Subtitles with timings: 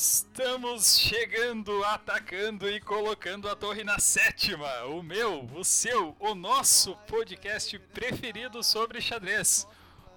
[0.00, 4.84] Estamos chegando, atacando e colocando a torre na sétima.
[4.84, 9.68] O meu, o seu, o nosso podcast preferido sobre xadrez.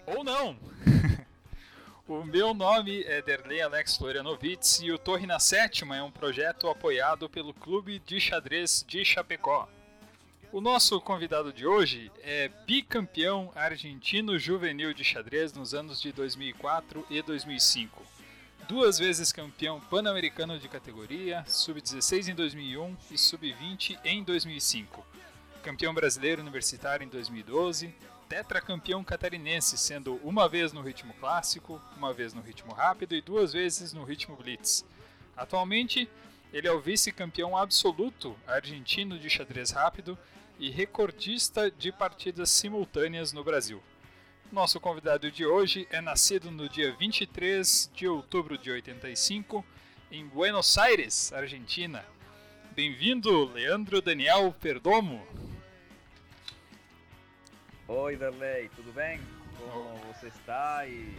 [0.05, 0.57] Ou não.
[2.07, 6.69] o meu nome é Derlei Alex Florianovitz e o Torre na Sétima é um projeto
[6.69, 9.67] apoiado pelo Clube de Xadrez de Chapecó.
[10.53, 17.05] O nosso convidado de hoje é bicampeão argentino juvenil de xadrez nos anos de 2004
[17.09, 18.12] e 2005
[18.73, 25.05] duas vezes campeão pan-americano de categoria, sub-16 em 2001 e sub-20 em 2005.
[25.61, 27.93] Campeão brasileiro universitário em 2012,
[28.27, 33.53] tetracampeão catarinense, sendo uma vez no ritmo clássico, uma vez no ritmo rápido e duas
[33.53, 34.83] vezes no ritmo blitz.
[35.37, 36.09] Atualmente,
[36.51, 40.17] ele é o vice-campeão absoluto argentino de xadrez rápido
[40.57, 43.83] e recordista de partidas simultâneas no Brasil.
[44.53, 49.65] Nosso convidado de hoje é nascido no dia 23 de outubro de 85
[50.11, 52.05] em Buenos Aires, Argentina.
[52.75, 55.25] Bem-vindo, Leandro Daniel Perdomo.
[57.87, 59.19] Oi, Darley, tudo bem?
[59.57, 60.85] Como você está?
[60.85, 61.17] E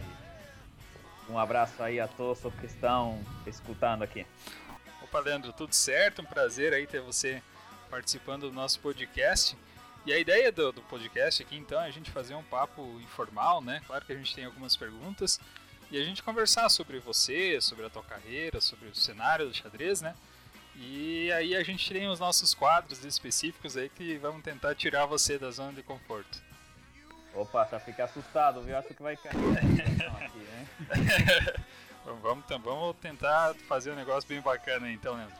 [1.27, 4.25] um abraço aí a todos que estão escutando aqui.
[5.03, 6.21] Opa, Leandro, tudo certo?
[6.21, 7.43] Um prazer aí ter você
[7.89, 9.57] participando do nosso podcast.
[10.05, 13.59] E a ideia do, do podcast aqui, então, é a gente fazer um papo informal,
[13.59, 13.81] né?
[13.87, 15.39] Claro que a gente tem algumas perguntas.
[15.89, 20.01] E a gente conversar sobre você, sobre a tua carreira, sobre o cenário do xadrez,
[20.01, 20.15] né?
[20.75, 25.39] E aí a gente tem os nossos quadros específicos aí que vamos tentar tirar você
[25.39, 26.43] da zona de conforto.
[27.33, 28.77] Opa, já fiquei assustado, viu?
[28.77, 29.35] Acho que vai cair.
[30.21, 30.67] aqui, né?
[32.21, 35.37] vamos, vamos tentar fazer um negócio bem bacana aí, então, Leandro.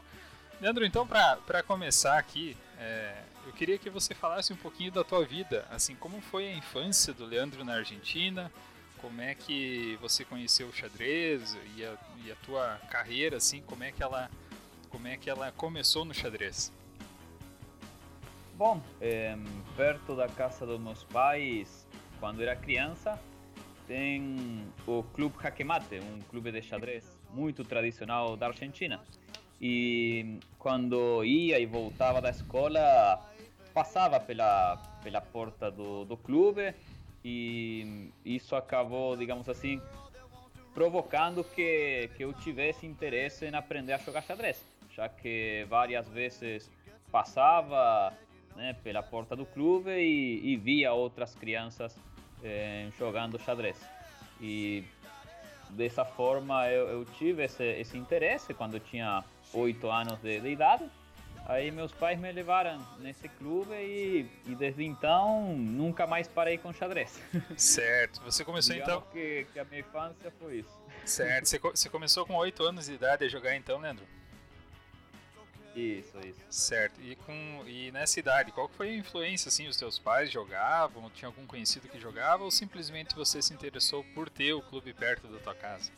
[0.59, 5.25] Leandro, então, para começar aqui, é, eu queria que você falasse um pouquinho da tua
[5.25, 8.52] vida, assim, como foi a infância do Leandro na Argentina,
[8.97, 13.83] como é que você conheceu o xadrez e a, e a tua carreira, assim, como
[13.83, 14.30] é que ela,
[14.89, 16.73] como é que ela começou no xadrez?
[18.55, 19.37] Bom, é,
[19.75, 21.85] perto da casa dos meus pais,
[22.19, 23.19] quando era criança,
[23.87, 29.03] tem o Clube Jaquemate, um clube de xadrez muito tradicional da Argentina.
[29.61, 33.20] E quando ia e voltava da escola,
[33.73, 36.73] passava pela, pela porta do, do clube
[37.23, 39.82] e isso acabou, digamos assim,
[40.73, 46.70] provocando que, que eu tivesse interesse em aprender a jogar xadrez, já que várias vezes
[47.11, 48.14] passava
[48.55, 51.98] né, pela porta do clube e, e via outras crianças
[52.44, 53.82] eh, jogando xadrez.
[54.39, 54.83] E
[55.70, 59.23] dessa forma eu, eu tive esse, esse interesse quando eu tinha
[59.55, 60.89] oito anos de, de idade
[61.48, 66.73] Aí meus pais me levaram nesse clube e, e desde então nunca mais parei com
[66.73, 67.21] xadrez.
[67.55, 68.20] Certo.
[68.23, 69.02] Você começou então.
[69.11, 70.86] Que, que a minha infância foi isso.
[71.05, 71.45] Certo.
[71.45, 74.04] Você, você começou com 8 anos de idade a jogar então, Leandro?
[75.76, 76.39] Isso, isso.
[76.49, 76.99] Certo.
[77.02, 81.11] E, com, e nessa idade, qual foi a influência, assim, os teus pais jogavam?
[81.11, 82.44] Tinha algum conhecido que jogava?
[82.44, 85.92] Ou simplesmente você se interessou por ter o clube perto da tua casa?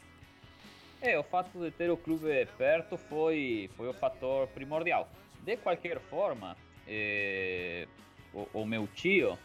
[1.01, 5.09] É, o fato de ter o clube perto foi, foi o fator primordial.
[5.43, 7.87] De qualquer forma, é,
[8.33, 9.37] o, o, meu tio,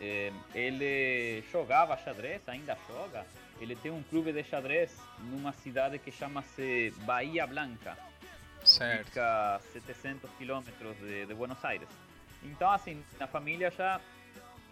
[0.00, 3.24] é, ele jogava xadrez, ainda joga.
[3.60, 7.96] Ele tem um clube de xadrez numa cidade que chama-se Bahia Blanca.
[8.64, 9.06] Certo.
[9.06, 11.88] Fica a 700 quilômetros de, de, Buenos Aires.
[12.42, 14.00] Então, assim, na família já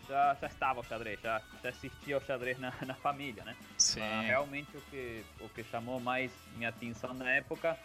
[0.08, 3.56] já, já estava o xadrez, já, já existia o xadrez na, na família, né?
[3.78, 4.00] Sim.
[4.00, 7.78] Mas, realmente o que, o que chamou mais minha atenção na época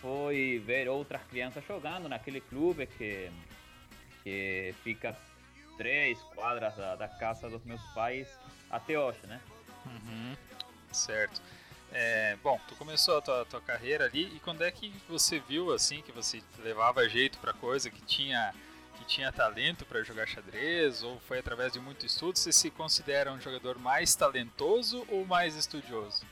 [0.00, 3.30] foi ver outras crianças jogando naquele clube que,
[4.22, 5.16] que fica
[5.76, 8.28] três quadras da, da casa dos meus pais
[8.70, 9.40] até hoje, né?
[9.86, 10.36] Uhum,
[10.92, 11.40] certo.
[11.92, 15.72] É, bom, tu começou a tua, tua carreira ali e quando é que você viu
[15.72, 18.52] assim que você levava jeito para coisa, que tinha
[18.94, 22.38] que tinha talento para jogar xadrez ou foi através de muito estudo?
[22.38, 26.24] Você se considera um jogador mais talentoso ou mais estudioso?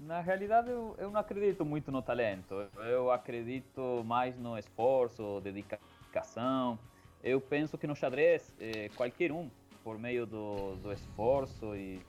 [0.00, 2.68] Na realidade, eu, eu não acredito muito no talento.
[2.76, 6.78] Eu acredito mais no esforço, dedicação.
[7.22, 9.50] Eu penso que no xadrez, eh, qualquer um,
[9.82, 12.00] por meio do, do esforço e,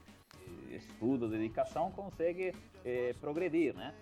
[0.46, 2.54] e, estudo, dedicação, consegue
[2.84, 3.92] eh, progredir, né?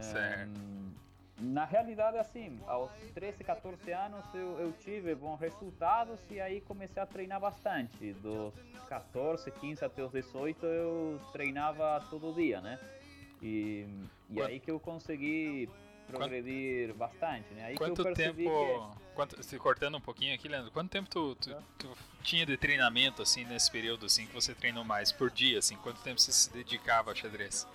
[0.00, 0.50] Certo.
[0.58, 1.05] Um,
[1.38, 7.02] na realidade, assim, aos 13, 14 anos eu, eu, tive bons resultados e aí comecei
[7.02, 8.12] a treinar bastante.
[8.14, 8.54] Dos
[8.88, 12.78] 14, 15 até os 18 eu treinava todo dia, né?
[13.42, 13.86] E,
[14.30, 15.68] e aí que eu consegui
[16.06, 17.66] progredir quanto, bastante, né?
[17.66, 19.14] Aí quanto tempo, que...
[19.14, 21.88] quanto, se cortando um pouquinho aqui, Leandro, quanto tempo tu, tu, tu,
[22.22, 26.00] tinha de treinamento, assim, nesse período, assim, que você treinou mais, por dia, assim, quanto
[26.00, 27.66] tempo você se dedicava ao xadrez?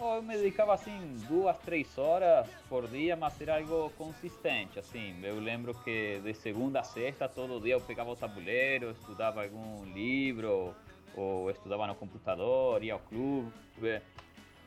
[0.00, 4.78] Eu me dedicava assim duas, três horas por dia, mas era algo consistente.
[4.78, 9.42] Assim, eu lembro que de segunda a sexta, todo dia eu pegava o tabuleiro, estudava
[9.42, 10.74] algum livro,
[11.14, 14.00] ou estudava no computador, ia ao clube.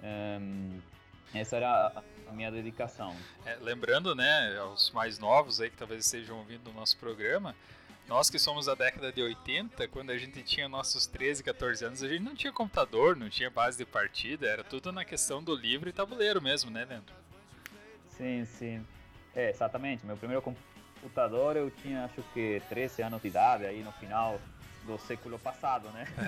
[0.04, 0.80] Um,
[1.34, 1.92] essa era
[2.28, 3.16] a minha dedicação.
[3.46, 7.56] É, lembrando, né, aos mais novos aí que talvez estejam ouvindo o nosso programa,
[8.14, 12.04] nós que somos da década de 80, quando a gente tinha nossos 13, 14 anos,
[12.04, 15.56] a gente não tinha computador, não tinha base de partida, era tudo na questão do
[15.56, 17.12] livro e tabuleiro mesmo, né, Leandro?
[18.16, 18.86] Sim, sim.
[19.36, 20.06] É, exatamente.
[20.06, 24.40] Meu primeiro computador eu tinha acho que 13 anos de idade, aí no final
[24.84, 26.06] do século passado, né?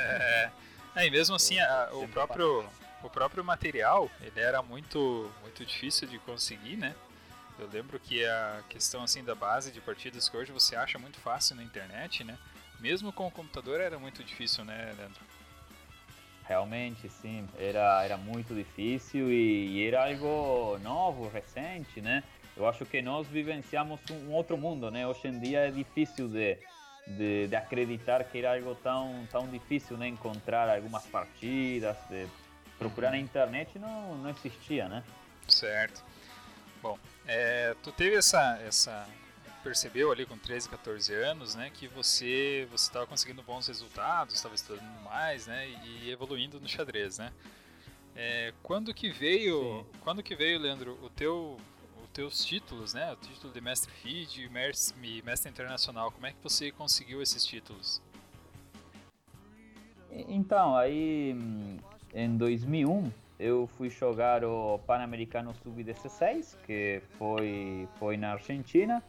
[0.96, 2.66] É, é e mesmo assim, a, o próprio
[3.04, 6.96] o próprio material, ele era muito muito difícil de conseguir, né?
[7.58, 11.20] Eu lembro que a questão assim da base de partidas que hoje você acha muito
[11.20, 12.38] fácil na internet, né?
[12.80, 15.22] Mesmo com o computador era muito difícil, né, Leandro?
[16.44, 17.48] Realmente, sim.
[17.58, 22.24] Era, era muito difícil e, e era algo novo, recente, né?
[22.58, 25.08] Eu acho que nós vivenciamos um outro mundo, né?
[25.08, 26.58] Hoje em dia é difícil de,
[27.08, 30.08] de, de, acreditar que era algo tão, tão difícil, né?
[30.08, 32.28] Encontrar algumas partidas, de
[32.78, 35.04] procurar na internet não, não existia, né?
[35.48, 36.04] Certo.
[36.82, 39.08] Bom, é, tu teve essa, essa.
[39.64, 44.54] percebeu ali com 13, 14 anos, né, que você você estava conseguindo bons resultados, estava
[44.54, 47.32] estudando mais, né, e evoluindo no xadrez, né?
[48.16, 50.00] É, quando que veio, Sim.
[50.02, 51.58] quando que veio, Leandro, o teu
[52.02, 53.12] os teus títulos, né?
[53.12, 56.12] O título de mestre FIDE e mestre internacional.
[56.12, 58.02] Como é que você conseguiu esses títulos?
[60.10, 61.36] Então, aí
[62.14, 69.04] em 2001 eu fui jogar o Pan-Americano Sub-16, que foi, foi na Argentina.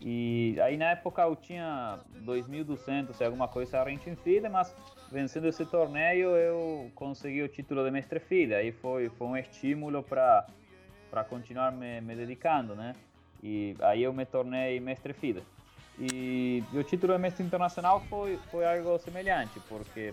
[0.00, 4.74] E aí na época eu tinha 2.200 e alguma coisa Argentina mas
[5.12, 8.54] vencendo esse torneio eu consegui o título de mestre FIDE.
[8.54, 10.44] Aí foi, foi um estímulo para
[11.28, 12.94] continuar me, me dedicando, né?
[13.42, 15.42] E aí eu me tornei mestre FIDE.
[15.98, 20.12] E, e o título de mestre internacional foi, foi algo semelhante, porque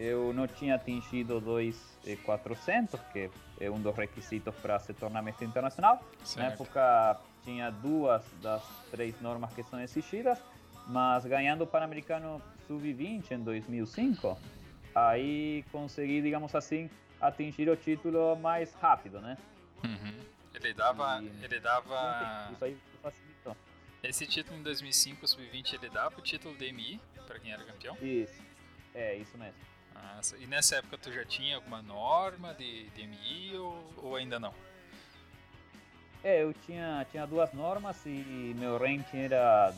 [0.00, 3.30] eu não tinha atingido 2.400, que
[3.60, 6.02] é um dos requisitos para se tornar mestre internacional.
[6.24, 6.38] Certo.
[6.38, 10.38] Na época tinha duas das três normas que são exigidas,
[10.86, 14.38] mas ganhando o Pan-Americano Sub-20 em 2005,
[14.94, 16.88] aí consegui, digamos assim,
[17.20, 19.36] atingir o título mais rápido, né?
[19.84, 20.18] Uhum.
[20.54, 21.44] Ele dava, e...
[21.44, 22.48] ele dava.
[22.52, 23.56] Isso aí facilitou.
[24.02, 27.98] Esse título em 2005, Sub-20, ele dava o título DMI para quem era campeão?
[28.00, 28.42] Isso.
[28.94, 29.60] É, isso mesmo.
[29.94, 30.36] Nossa.
[30.38, 34.54] E nessa época tu já tinha alguma norma de DMI ou, ou ainda não?
[36.22, 39.72] É, eu tinha, tinha duas normas e meu ranking era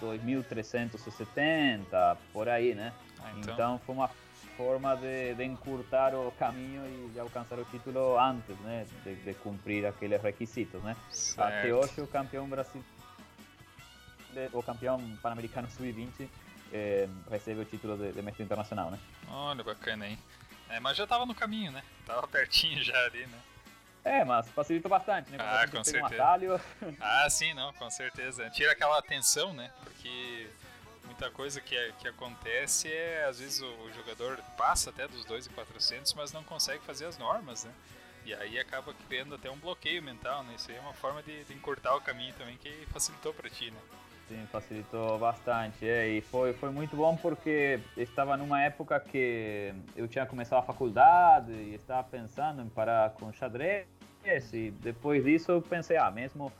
[0.00, 2.92] 2.370, por aí, né?
[3.18, 3.54] Ah, então...
[3.54, 3.80] então...
[3.86, 4.10] foi uma
[4.56, 8.86] forma de, de, encurtar o caminho e de alcançar o título antes, né?
[9.04, 10.96] De, de cumprir aqueles requisitos, né?
[11.10, 11.40] Certo.
[11.40, 12.86] Até hoje o campeão brasileiro,
[14.52, 16.28] o campeão pan-americano sub-20
[16.72, 18.98] é, recebe o título de, de, mestre internacional, né?
[19.28, 20.18] Olha, bacana, hein?
[20.68, 21.82] É, mas já tava no caminho, né?
[22.04, 23.38] Tava pertinho já ali, né?
[24.04, 25.38] É, mas facilita bastante, né?
[25.38, 26.60] Quando ah, com certeza.
[26.82, 28.48] Um ah, sim, não, com certeza.
[28.50, 29.72] Tira aquela atenção, né?
[29.82, 30.48] Porque
[31.04, 35.24] muita coisa que, é, que acontece é, às vezes, o, o jogador passa até dos
[35.24, 37.72] 2,400, mas não consegue fazer as normas, né?
[38.24, 40.54] E aí acaba criando até um bloqueio mental, né?
[40.56, 43.70] Isso aí é uma forma de, de encurtar o caminho também que facilitou para ti,
[43.70, 43.80] né?
[44.28, 45.88] Sim, facilitou bastante.
[45.88, 50.62] É, e foi, foi muito bom porque estava numa época que eu tinha começado a
[50.62, 53.86] faculdade e estava pensando em parar com xadrez.
[54.52, 56.52] E depois disso eu pensei, ah, mesmo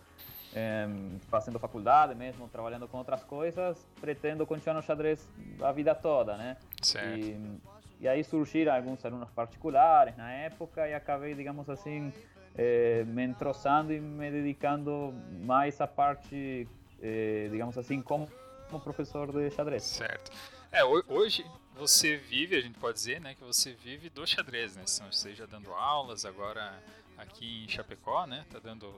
[0.54, 0.87] é,
[1.28, 5.28] fazendo faculdade, mesmo trabalhando com outras coisas, pretendo continuar no xadrez
[5.61, 6.56] a vida toda, né?
[6.80, 7.18] Certo.
[7.18, 7.61] E,
[8.00, 12.12] e aí surgiram alguns alunos particulares na época e acabei, digamos assim,
[12.56, 15.12] é, me entroçando e me dedicando
[15.44, 16.68] mais à parte
[17.03, 18.31] eh, digamos assim, como,
[18.71, 19.83] como professor de xadrez.
[19.83, 20.31] Certo.
[20.73, 24.85] É, hoje você vive, a gente pode dizer, né, que você vive do xadrez, né?
[24.87, 26.83] Seja dando aulas agora
[27.17, 28.45] aqui em Chapecó, né?
[28.50, 28.93] Tá dando,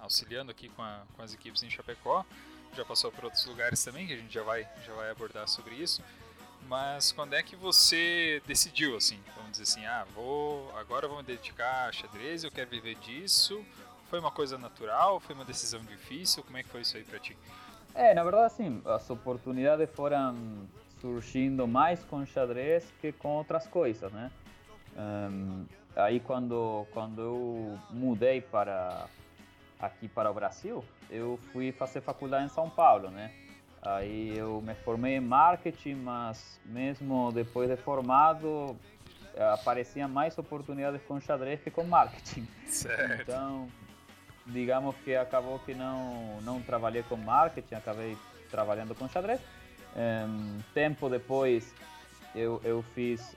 [0.00, 2.24] auxiliando aqui com, a, com as equipes em Chapecó.
[2.74, 5.74] Já passou por outros lugares também, que a gente já vai, já vai abordar sobre
[5.74, 6.02] isso.
[6.68, 11.22] Mas quando é que você decidiu, assim, vamos dizer assim, ah, vou, agora vou me
[11.22, 13.64] dedicar a xadrez, eu quero viver disso,
[14.12, 15.18] foi uma coisa natural?
[15.20, 16.42] Foi uma decisão difícil?
[16.42, 17.34] Como é que foi isso aí para ti?
[17.94, 20.36] É, na verdade, sim, as oportunidades foram
[21.00, 24.30] surgindo mais com xadrez que com outras coisas, né?
[24.94, 25.64] Um,
[25.96, 29.06] aí quando quando eu mudei para
[29.80, 33.32] aqui para o Brasil, eu fui fazer faculdade em São Paulo, né?
[33.80, 38.76] Aí eu me formei em marketing, mas mesmo depois de formado
[39.54, 42.46] apareciam mais oportunidades com xadrez que com marketing.
[42.66, 43.22] Certo.
[43.22, 43.68] Então,
[44.46, 48.16] digamos que acabou que não, não trabalhei com marketing, acabei
[48.50, 49.40] trabalhando com xadrez.
[49.94, 51.72] Um, tempo depois,
[52.34, 53.36] eu, eu fiz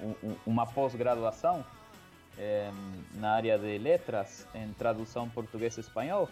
[0.00, 1.64] um, uma pós-graduação
[2.38, 6.28] um, na área de letras, em tradução português-espanhol.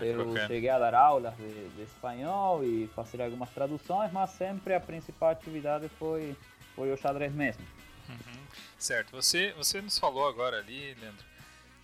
[0.00, 4.80] eu cheguei a dar aulas de, de, espanhol e fazer algumas traduções, mas sempre a
[4.80, 6.36] principal atividade foi,
[6.74, 7.64] foi o xadrez mesmo.
[8.08, 8.46] Uhum.
[8.78, 9.12] Certo.
[9.12, 11.24] Você, você nos falou agora ali, Leandro,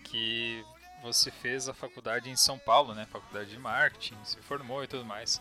[0.05, 0.65] que
[1.03, 3.07] você fez a faculdade em São Paulo, né?
[3.07, 5.41] Faculdade de marketing, se formou e tudo mais.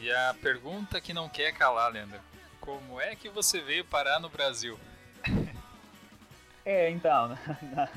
[0.00, 2.20] E a pergunta que não quer calar, Leandro,
[2.60, 4.78] como é que você veio parar no Brasil?
[6.64, 7.28] É, então,
[7.72, 7.88] na,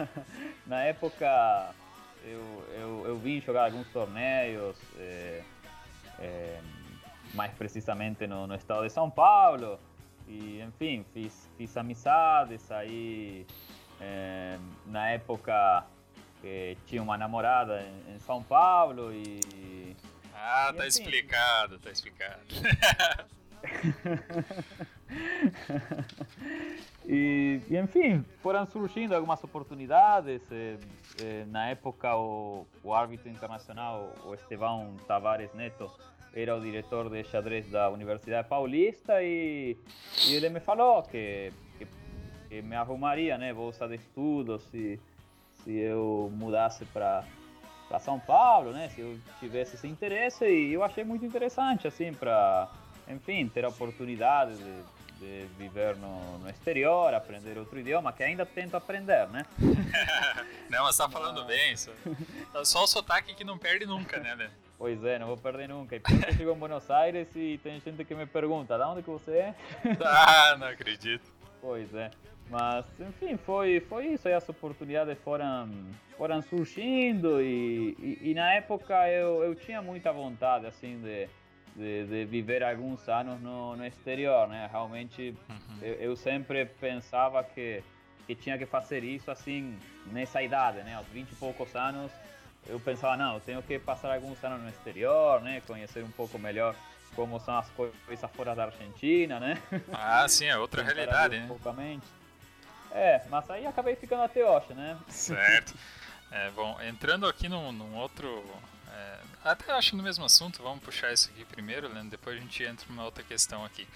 [0.66, 1.76] na época
[2.24, 5.44] eu, eu, eu vim jogar alguns torneios, é,
[6.20, 6.62] é,
[7.34, 9.78] mais precisamente no, no estado de São Paulo,
[10.28, 13.46] e enfim, fiz, fiz amizades aí.
[14.02, 15.86] É, na época
[16.88, 19.96] tinha uma namorada em, em São Paulo e.
[20.34, 22.40] Ah, e tá assim, explicado, tá explicado.
[27.06, 30.42] e, e, enfim, foram surgindo algumas oportunidades.
[30.52, 30.78] Eh,
[31.22, 35.92] eh, na época, o, o árbitro internacional, o Estevão Tavares Neto,
[36.34, 39.78] era o diretor de xadrez da Universidade Paulista e,
[40.28, 41.86] e ele me falou que, que,
[42.52, 45.00] que, me arrumaria, né, bolsa de estudos se,
[45.64, 47.24] se eu mudasse para
[47.88, 52.14] para São Paulo, né, se eu tivesse esse interesse e eu achei muito interessante assim
[52.14, 52.70] para
[53.06, 54.84] enfim, ter a oportunidade de,
[55.20, 59.46] de viver no, no, exterior, aprender outro idioma, que ainda tento aprender, né?
[60.70, 61.92] não, mas tá falando bem, só,
[62.64, 64.50] só o sotaque que não perde nunca, né, né?
[64.78, 65.98] Pois é, não vou perder nunca.
[65.98, 69.04] E isso eu chego em Buenos Aires e tem gente que me pergunta, de onde
[69.04, 69.56] que você é?
[70.06, 71.30] ah, não acredito.
[71.60, 72.10] Pois é.
[72.52, 74.28] Mas, enfim, foi, foi isso.
[74.28, 75.70] E as oportunidades foram,
[76.18, 81.30] foram surgindo e, e, e na época eu, eu tinha muita vontade, assim, de
[81.76, 84.68] de, de, viver alguns anos no, no exterior, né?
[84.72, 85.78] Realmente uhum.
[85.82, 87.84] eu, eu, sempre pensava que,
[88.28, 89.78] que tinha que fazer isso assim
[90.08, 90.96] nessa idade, né?
[90.96, 92.12] Aos 20 e poucos anos
[92.68, 95.62] eu pensava, não, eu tenho que passar alguns anos no exterior, né?
[95.66, 96.76] Conhecer um pouco melhor
[97.16, 97.96] como são as coisas
[98.34, 99.58] fora da Argentina, né?
[99.92, 101.48] Ah, sim, é outra realidade, né?
[102.94, 104.98] É, mas aí acabei ficando até hoje, né?
[105.08, 105.74] Certo.
[106.32, 108.44] É, bom, entrando aqui num, num outro
[108.92, 112.64] é, até acho no mesmo assunto, vamos puxar isso aqui primeiro, Leandro, depois a gente
[112.64, 113.88] entra numa outra questão aqui.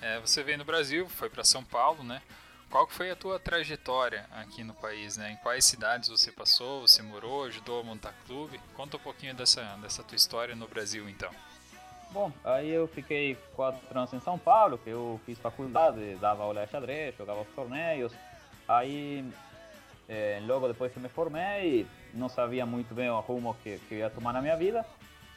[0.00, 2.22] É, você veio no Brasil, foi para São Paulo, né?
[2.70, 5.32] Qual foi a tua trajetória aqui no país, né?
[5.32, 8.60] Em quais cidades você passou, você morou, ajudou a montar clube?
[8.74, 11.30] Conta um pouquinho dessa, dessa tua história no Brasil, então.
[12.10, 16.64] Bom, aí eu fiquei quatro anos em São Paulo, que eu fiz faculdade, dava aula
[16.64, 18.12] de xadrez, jogava os torneios.
[18.68, 19.24] Aí
[20.08, 24.10] é, logo depois que me formei, não sabia muito bem o rumo que, que ia
[24.10, 24.84] tomar na minha vida,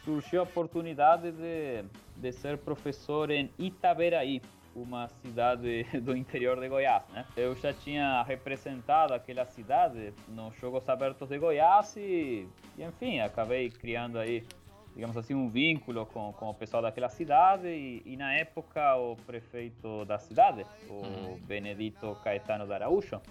[0.04, 1.84] surgiu a oportunidade de,
[2.16, 4.42] de ser professor em Itaberaí,
[4.76, 7.26] uma cidade do interior de Goiás, né?
[7.36, 13.70] Eu já tinha representado aquela cidade nos Jogos Abertos de Goiás e, e enfim, acabei
[13.70, 14.46] criando aí,
[15.00, 19.16] digamos assim, um vínculo com, com o pessoal daquela cidade e, e na época o
[19.26, 21.40] prefeito da cidade, o uhum.
[21.48, 23.22] Benedito Caetano de Araújo,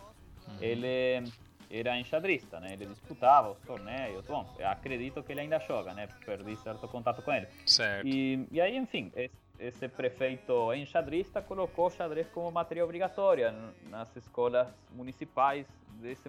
[0.49, 0.57] Uhum.
[0.61, 1.31] Ele
[1.71, 2.73] era enxadrista, né?
[2.73, 4.27] Ele disputava os torneios.
[4.27, 6.09] Bom, acredito que ele ainda joga, né?
[6.25, 7.47] Perdi certo contato com ele.
[7.67, 8.07] Certo.
[8.07, 9.13] E, e aí, enfim,
[9.59, 13.55] esse prefeito enxadrista colocou o xadrez como matéria obrigatória
[13.91, 15.67] nas escolas municipais
[16.01, 16.29] desse,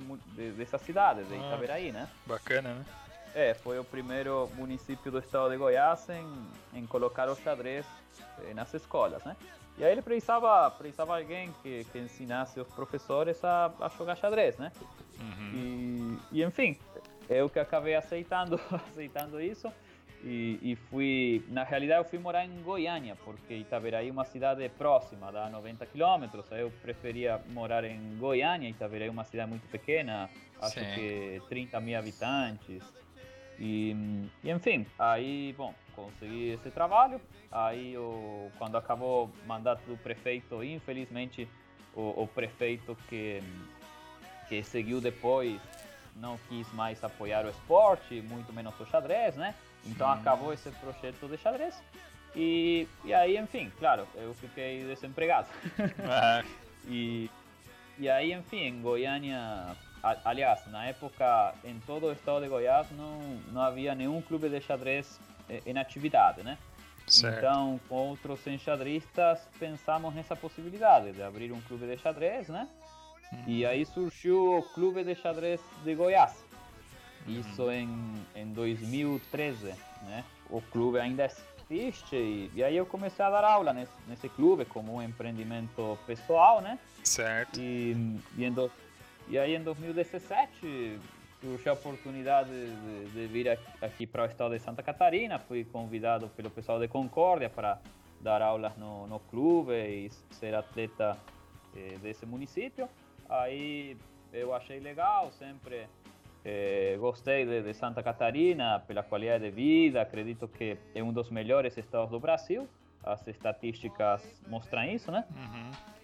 [0.58, 2.10] dessa cidade, de ah, Itaberaí, né?
[2.26, 2.86] Bacana, né?
[3.40, 7.86] É, foi o primeiro município do estado de Goiás em, em colocar o xadrez
[8.44, 9.34] eh, nas escolas, né?
[9.78, 14.58] E aí ele precisava, precisava alguém que, que ensinasse os professores a, a jogar xadrez,
[14.58, 14.74] né?
[15.22, 16.20] Uhum.
[16.34, 16.78] E, e enfim,
[17.30, 18.60] eu que acabei aceitando,
[18.92, 19.72] aceitando isso.
[20.22, 24.68] E, e, fui, na realidade eu fui morar em Goiânia, porque Itaberaí é uma cidade
[24.78, 30.30] próxima, dá 90 quilômetros, eu preferia morar em Goiânia, Itaberaí é uma cidade muito pequena,
[30.62, 30.94] acho Sim.
[30.94, 32.84] que 30 mil habitantes,
[33.60, 33.92] e,
[34.44, 37.20] e, enfim, aí, bom, consegui esse trabalho.
[37.52, 41.48] Aí, o, quando acabou o mandato do prefeito, infelizmente,
[41.94, 43.44] o, o, prefeito que,
[44.48, 45.60] que seguiu depois
[46.16, 49.54] não quis mais apoiar o esporte, muito menos o xadrez, né?
[49.86, 50.14] Então hum.
[50.14, 51.82] acabou esse projeto de xadrez.
[52.36, 55.48] E, e aí, enfim, claro, eu fiquei desempregado.
[56.88, 57.30] e,
[57.98, 63.20] e aí, enfim, em Goiânia aliás, na época, em todo o estado de Goiás, não,
[63.52, 65.20] não havia nenhum clube de xadrez
[65.66, 66.58] em atividade, né?
[67.08, 67.38] Certo.
[67.40, 72.68] Então, com outros enxadristas, pensamos nessa possibilidade de abrir um clube de xadrez, né?
[73.34, 73.44] Uhum.
[73.48, 76.44] E aí surgiu o Clube de Xadrez de Goiás.
[77.28, 77.72] Isso Uhum.
[77.72, 80.24] em, em 2013, né?
[80.50, 81.26] O clube ainda
[81.70, 85.98] existe e, e aí eu comecei a dar aula nesse, nesse clube como um empreendimento
[86.08, 86.80] pessoal, né?
[87.04, 87.60] Certo.
[87.60, 88.72] E, e, em do-
[89.30, 91.00] e aí em 2017
[91.40, 95.38] surgiu a oportunidade de, de vir aqui, para o estado de Santa Catarina.
[95.40, 97.80] Fui convidado pelo pessoal de Concórdia para
[98.20, 101.16] dar aulas no, no clube e ser atleta
[101.76, 102.90] eh, desse município.
[103.30, 103.96] Aí
[104.34, 105.88] eu achei legal, sempre
[106.44, 110.02] eh, gostei de, de Santa Catarina pela qualidade de vida.
[110.02, 112.68] Acredito que é um dos melhores estados do Brasil.
[113.04, 115.24] As estatísticas mostram isso, né?
[115.32, 115.99] Uhum.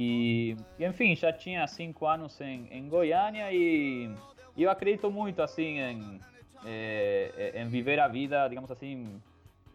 [0.00, 4.08] E, e, enfim, já tinha cinco anos em, em Goiânia e,
[4.56, 6.20] e eu acredito muito assim em,
[6.64, 9.20] eh, em viver a vida, digamos assim,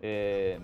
[0.01, 0.58] eh,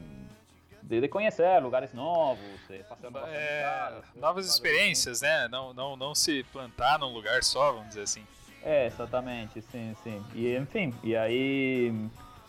[0.82, 5.50] de, de conhecer lugares novos, fazer É, amizades, novas fazer- experiências, né?
[5.50, 8.24] Não, não, não se plantar num lugar só, vamos dizer assim.
[8.64, 10.24] É, exatamente, sim, sim.
[10.36, 11.94] E enfim, e aí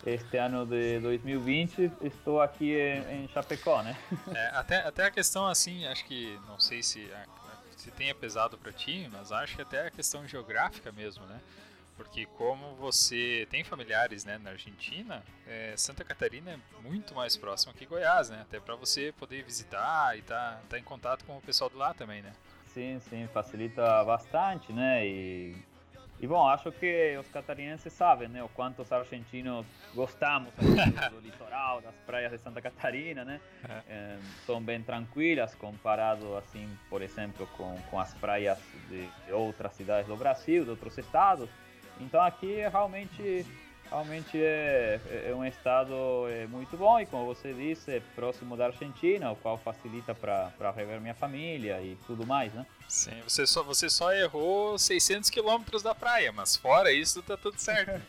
[0.05, 3.97] este ano de 2020 estou aqui em, Chapecó, né?
[4.35, 7.09] É, até, até a questão assim, acho que não sei se,
[7.75, 11.39] se tenha pesado pra ti, mas acho que até a questão geográfica mesmo, né?
[11.95, 17.73] Porque como você tem familiares né, na Argentina, é, Santa Catarina é muito mais próximo
[17.73, 18.41] que Goiás, né?
[18.41, 21.93] Até pra você poder visitar e tá, tá em contato com o pessoal de lá
[21.93, 22.33] também, né?
[22.73, 25.05] Sim, sim, facilita bastante, né?
[25.05, 25.55] E,
[26.21, 28.43] e bom, acho que os catarinenses sabem, né?
[28.43, 33.41] O quanto os argentinos gostamos do, do litoral, das praias de Santa Catarina, né?
[33.89, 39.73] Eh, são bem tranquilas comparado, assim, por exemplo, com, com as praias de, de outras
[39.73, 41.49] cidades do Brasil, de outros estados.
[41.99, 43.43] Então aqui realmente
[43.91, 45.93] realmente é, é um estado
[46.29, 50.71] é, muito bom e como você disse, é próximo da Argentina, o qual facilita para
[50.71, 52.65] rever minha família e tudo mais, né?
[52.87, 57.59] Sim, você só, você só errou 600 quilômetros da praia, mas fora isso tá tudo
[57.59, 58.01] certo.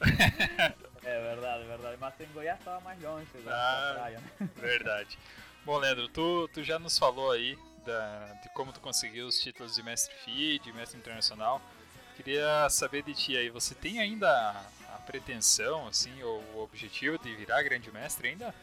[1.02, 1.96] É verdade, é verdade.
[1.98, 3.88] Mas em Goiás estava mais longe da, Ah.
[3.88, 4.48] da praia, né?
[4.56, 5.18] Verdade.
[5.64, 9.74] Bom, Leandro, tu, tu já nos falou aí da, de como tu conseguiu os títulos
[9.74, 11.60] de mestre FI, de mestre internacional.
[12.16, 14.28] Queria saber de ti aí, você tem ainda
[14.89, 18.54] a pretensão, assim, ou o objetivo de virar grande mestre ainda?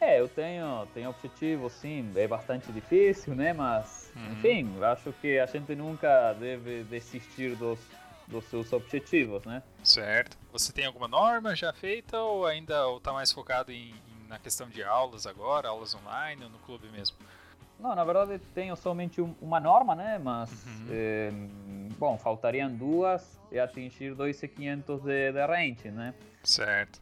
[0.00, 2.10] É, eu tenho, tenho objetivo, sim.
[2.16, 3.52] É bastante difícil, né?
[3.52, 4.32] Mas, Uhum.
[4.32, 7.78] enfim, acho que a gente nunca deve desistir dos,
[8.26, 9.62] dos seus objetivos, né?
[9.84, 10.36] Certo.
[10.52, 14.38] Você tem alguma norma já feita ou ainda ou tá mais focado em, em- na
[14.40, 17.16] questão de aulas agora, aulas online ou no clube mesmo?
[17.78, 20.18] Não, na verdade tenho somente um- uma norma, né?
[20.22, 20.86] Mas, Uhum.
[20.90, 21.32] eh,
[22.02, 26.12] bom, faltariam duas e atingir 2.500 de, de range, né?
[26.42, 27.00] Certo.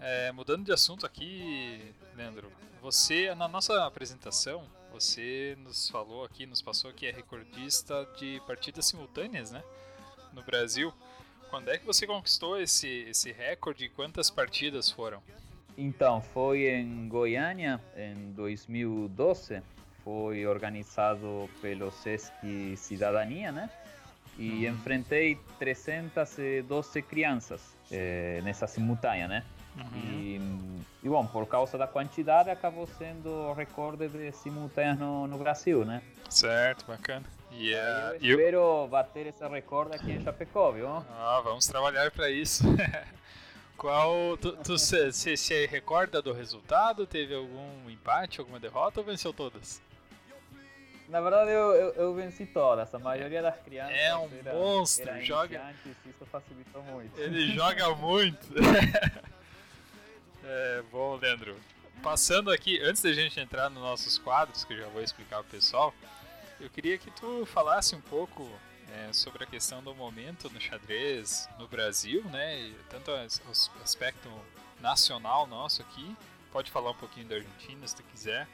[0.00, 2.50] É, mudando de assunto aqui, Leandro,
[2.82, 8.86] você, na nossa apresentação, você nos falou aqui, nos passou que é recordista de partidas
[8.86, 9.62] simultâneas, né?
[10.32, 10.92] No Brasil.
[11.48, 15.22] Quando é que você conquistou esse, esse recorde e quantas partidas foram?
[15.78, 19.62] Então, foi em Goiânia em 2012.
[20.02, 23.70] Foi organizado pelo Sesc Cidadania, né?
[24.38, 29.44] E enfrentei 312 crianças eh, nessa simultânea, né?
[29.76, 30.00] Uhum.
[30.04, 30.40] E,
[31.02, 35.84] e, bom, por causa da quantidade, acabou sendo o recorde de simultâneas no, no Brasil,
[35.84, 36.00] né?
[36.30, 37.24] Certo, bacana.
[37.50, 40.88] E, Eu é, e eu- espero bater esse recorde aqui em Chapecó, viu?
[40.88, 42.64] Ah, vamos trabalhar para isso.
[43.76, 44.36] Qual.
[44.36, 47.06] Tu, se, se recorda do resultado?
[47.06, 49.82] Teve algum empate, alguma derrota ou venceu todas?
[51.08, 52.94] Na verdade, eu, eu, eu venci todas.
[52.94, 55.74] A maioria das crianças É um era, monstro, era joga-
[56.06, 57.18] Isso facilitou muito.
[57.20, 58.46] Ele joga muito.
[60.44, 61.56] é, bom, Leandro.
[62.02, 65.50] Passando aqui, antes da gente entrar nos nossos quadros, que eu já vou explicar pro
[65.52, 65.94] pessoal,
[66.60, 68.48] eu queria que tu falasse um pouco
[68.92, 72.60] é, sobre a questão do momento no xadrez no Brasil, né?
[72.60, 74.28] E tanto o aspecto
[74.80, 76.14] nacional nosso aqui,
[76.52, 78.46] pode falar um pouquinho da Argentina se tu quiser,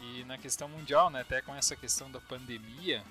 [0.00, 1.20] e na questão mundial, né?
[1.20, 3.02] Até com essa questão da pandemia,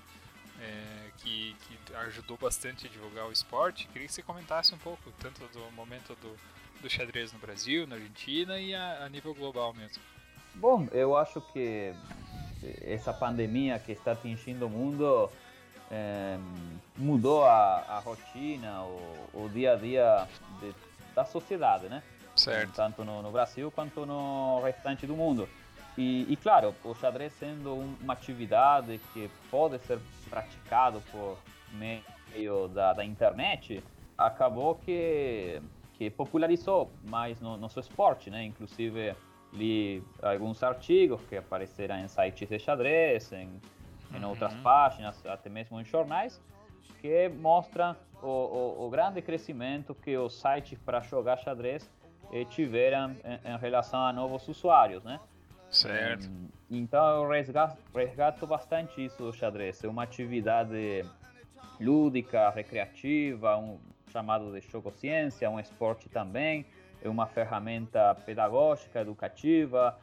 [0.60, 3.86] é, que, que ajudou bastante a divulgar o esporte.
[3.88, 6.36] Queria que você comentasse um pouco, tanto do momento do,
[6.80, 10.02] do xadrez no Brasil, na Argentina e a, a nível global mesmo.
[10.54, 11.94] Bom, eu acho que
[12.82, 15.30] essa pandemia que está atingindo o mundo
[15.90, 16.38] eh,
[16.96, 20.28] mudou a, a rotina, o, o dia a dia
[20.60, 20.74] de-
[21.14, 22.02] da sociedade, né?
[22.34, 22.72] Certo.
[22.72, 25.48] Tanto no, no Brasil quanto no restante do mundo.
[25.96, 31.38] E, e, claro, o xadrez sendo um- uma atividade que pode ser praticado por
[31.72, 33.82] meio da, da internet,
[34.18, 35.60] acabou que,
[35.94, 38.44] que popularizou mais no nosso esporte, né?
[38.44, 39.14] Inclusive
[39.52, 43.48] li alguns artigos que apareceram em sites de xadrez, em,
[44.14, 44.28] em Uhum.
[44.30, 46.40] outras páginas, até mesmo em jornais,
[47.00, 51.88] que mostram o, o, o grande crescimento que os sites para jogar xadrez
[52.32, 55.20] eh, tiveram em, em relação a novos usuários, né?
[55.76, 56.26] Certo.
[56.28, 59.82] Hum, Então eu resgato, resgato bastante isso do xadrez.
[59.84, 61.04] É uma atividade
[61.80, 63.78] lúdica, recreativa, um
[64.10, 66.64] chamado de jogo ciência, um esporte também,
[67.02, 69.96] é uma ferramenta pedagógica, educativa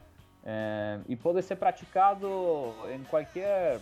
[0.44, 3.80] eh, e pode ser praticado em qualquer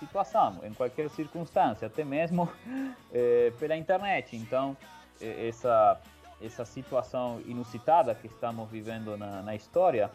[0.00, 2.50] situação, em qualquer circunstância, até mesmo
[3.14, 4.36] eh, pela internet.
[4.36, 4.76] Então
[5.20, 6.00] eh, essa
[6.40, 10.08] essa situação inusitada que estamos vivendo na, na história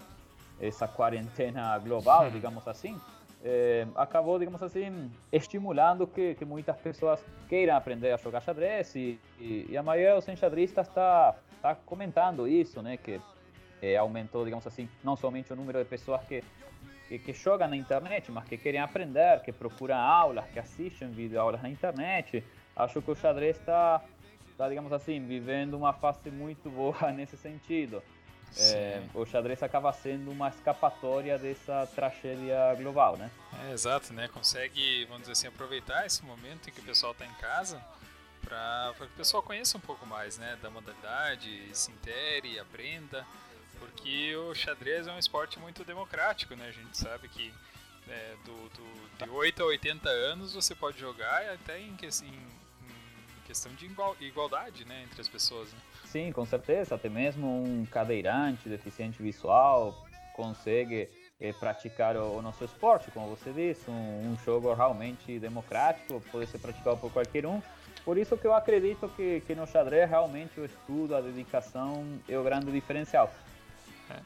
[0.68, 3.00] essa quarentena global, digamos assim,
[3.44, 9.20] eh, acabou, digamos assim, estimulando que, que muitas pessoas queiram aprender a jogar xadrez e,
[9.40, 13.20] e, e a maioria dos enxadristas está tá comentando isso, né, que
[13.82, 16.42] eh, aumentou, digamos assim, não somente o número de pessoas que,
[17.10, 21.62] que, que jogam na internet, mas que querem aprender, que procuram aulas, que assistem videoaulas
[21.62, 22.42] na internet.
[22.74, 24.02] Acho que o xadrez está,
[24.58, 28.02] tá, digamos assim, vivendo uma fase muito boa nesse sentido.
[28.58, 33.32] É, o xadrez acaba sendo uma escapatória dessa tragédia global, né?
[33.68, 34.28] É, exato, né?
[34.28, 37.84] Consegue, vamos dizer assim, aproveitar esse momento em que o pessoal está em casa
[38.42, 40.58] para que o pessoal conheça um pouco mais, né?
[40.62, 43.26] Da modalidade, se intere, aprenda,
[43.80, 46.68] porque o xadrez é um esporte muito democrático, né?
[46.68, 47.54] A gente sabe que
[48.08, 52.28] é, do, do, de 8 a 80 anos você pode jogar até em, que- em-
[52.28, 55.04] em questão de igual- igualdade, né?
[55.04, 55.80] Entre as pessoas, né?
[56.14, 56.94] Sim, com certeza.
[56.94, 59.96] Até mesmo um cadeirante, deficiente visual,
[60.36, 61.10] consegue
[61.42, 66.46] eh, praticar o, o nosso esporte, como você disse, um, um jogo realmente democrático, pode
[66.46, 67.60] ser praticado por qualquer um.
[68.06, 72.38] Por isso que eu acredito que, que no xadrez realmente o estudo, a dedicação é
[72.38, 73.34] o grande diferencial.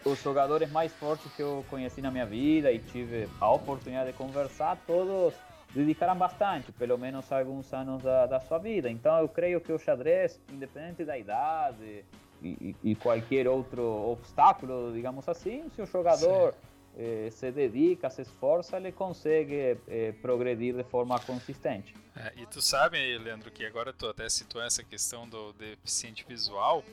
[0.03, 4.17] Os jogadores mais fortes que eu conheci na minha vida e tive a oportunidade de
[4.17, 5.33] conversar, todos
[5.73, 8.89] dedicaram bastante, pelo menos alguns anos da, da sua vida.
[8.89, 12.03] Então eu creio que o xadrez, independente da idade
[12.41, 16.53] e, e- e qualquer outro obstáculo, digamos assim, se o jogador
[16.97, 21.93] eh, se dedica, se esforça, ele consegue eh, progredir de forma consistente.
[22.15, 26.83] É, e tu sabe, Leandro, que agora tu até citou essa questão do deficiente visual,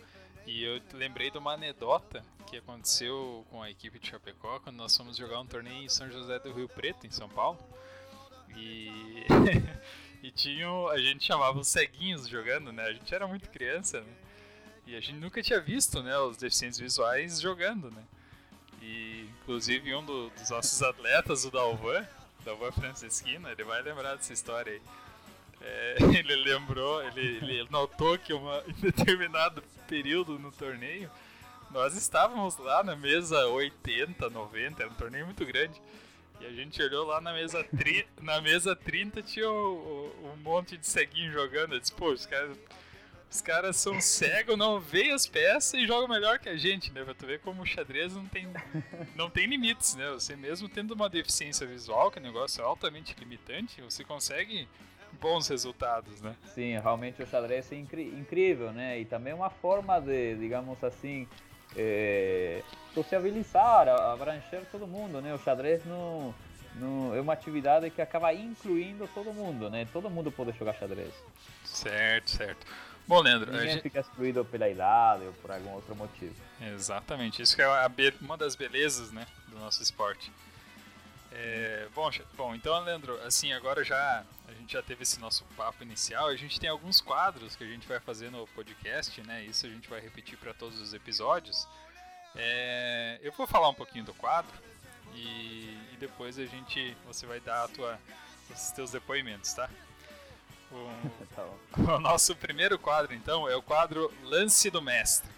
[0.46, 4.94] e eu lembrei de uma anedota que aconteceu com a equipe de Chapecó quando nós
[4.94, 7.58] fomos jogar um torneio em São José do Rio Preto, em São Paulo.
[8.56, 9.24] E,
[10.22, 12.84] e tinham, a gente chamava os ceguinhos jogando, né?
[12.84, 14.12] A gente era muito criança, né?
[14.86, 18.02] E a gente nunca tinha visto, né, os deficientes visuais jogando, né?
[18.82, 22.06] E inclusive um do- dos nossos atletas, o Dalvan,
[22.44, 24.82] Dalvan Francisquina, ele vai lembrar dessa história aí.
[25.62, 31.10] É, ele lembrou, ele, ele notou que uma, em determinado período no torneio,
[31.70, 35.80] nós estávamos lá na mesa 80, 90, era um torneio muito grande.
[36.40, 40.76] E a gente olhou lá na mesa, tri, na mesa 30, tinha o- um monte
[40.76, 41.74] de ceguinho jogando.
[41.74, 42.56] Eu disse, pô, os caras,
[43.30, 47.02] os caras são cegos, não veem as peças e jogam melhor que a gente, né?
[47.04, 48.46] Pra tu ver como o xadrez não tem,
[49.14, 50.10] não tem limites, né?
[50.10, 54.68] Você mesmo tendo uma deficiência visual, que é um negócio altamente limitante, você consegue
[55.20, 56.34] bons resultados, né?
[56.54, 58.98] Sim, realmente o xadrez é incri- incrível, né?
[59.00, 61.26] E também uma forma de, digamos assim,
[61.76, 62.62] eh,
[62.94, 65.34] sociabilizar, abranger todo mundo, né?
[65.34, 66.34] O xadrez não,
[66.76, 69.86] não, é uma atividade que acaba incluindo todo mundo, né?
[69.92, 71.12] Todo mundo pode jogar xadrez.
[71.64, 72.66] Certo, certo.
[73.06, 76.34] Bom, Leandro, Ninguém gente- fica excluído pela idade ou por algum outro motivo.
[76.60, 77.66] Exatamente, isso é
[78.20, 80.32] uma das belezas, né, do nosso esporte.
[81.36, 85.82] É, bom, bom, então, Leandro, assim, agora já a gente já teve esse nosso papo
[85.82, 89.42] inicial, a gente tem alguns quadros que a gente vai fazer no podcast, né?
[89.42, 91.66] Isso a gente vai repetir para todos os episódios.
[92.36, 94.56] É, eu vou falar um pouquinho do quadro
[95.12, 97.98] e, e depois a gente, você vai dar a tua,
[98.50, 99.68] os teus depoimentos, tá?
[100.70, 100.88] O,
[101.34, 105.28] Tá o nosso primeiro quadro, então, é o quadro Lance do Mestre.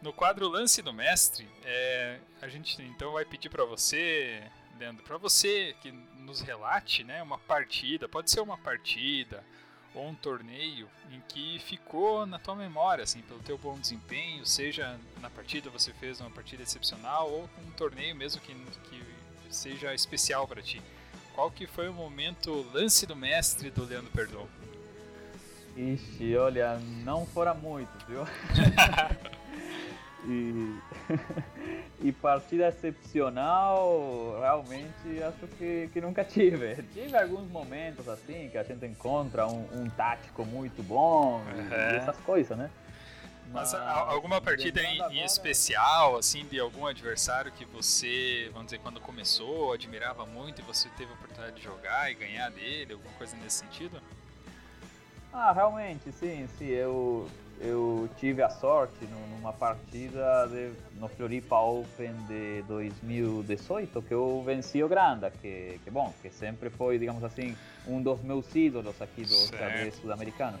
[0.00, 4.42] No quadro Lance do Mestre, é, a gente então vai pedir para você,
[4.78, 9.42] Leandro, para você que nos relate né, uma partida, pode ser uma partida
[9.94, 14.96] ou um torneio em que ficou na tua memória, assim, pelo teu bom desempenho, seja
[15.20, 19.02] na partida você fez uma partida excepcional ou um torneio mesmo que, que
[19.50, 20.80] seja especial para ti.
[21.34, 24.48] Qual que foi o momento lance do mestre do Leandro Perdomo?
[25.76, 28.24] Ixi, olha, não fora muito, viu?
[30.24, 30.78] E,
[32.02, 36.74] e partida excepcional, realmente acho que, que nunca tive.
[36.92, 41.68] Tive alguns momentos assim que a gente encontra um, um tático muito bom uhum.
[41.70, 42.68] e essas coisas, né?
[43.52, 45.14] Mas, Mas alguma partida em, agora...
[45.14, 50.64] em, especial, assim, de algum adversário que você, vamos dizer, quando começou, admirava muito e
[50.64, 54.02] você teve a oportunidade de jogar e ganhar dele, alguma coisa nesse sentido?
[55.32, 56.66] Ah, realmente, sim, sim.
[56.66, 57.28] Eu,
[57.60, 64.82] eu tive a sorte numa partida de, no Floripa Open de 2018 que eu venci
[64.82, 69.22] o Granda, que, que bom, que sempre foi, digamos assim, um dos meus ídolos aqui
[69.22, 70.58] do xadrez sul-americano.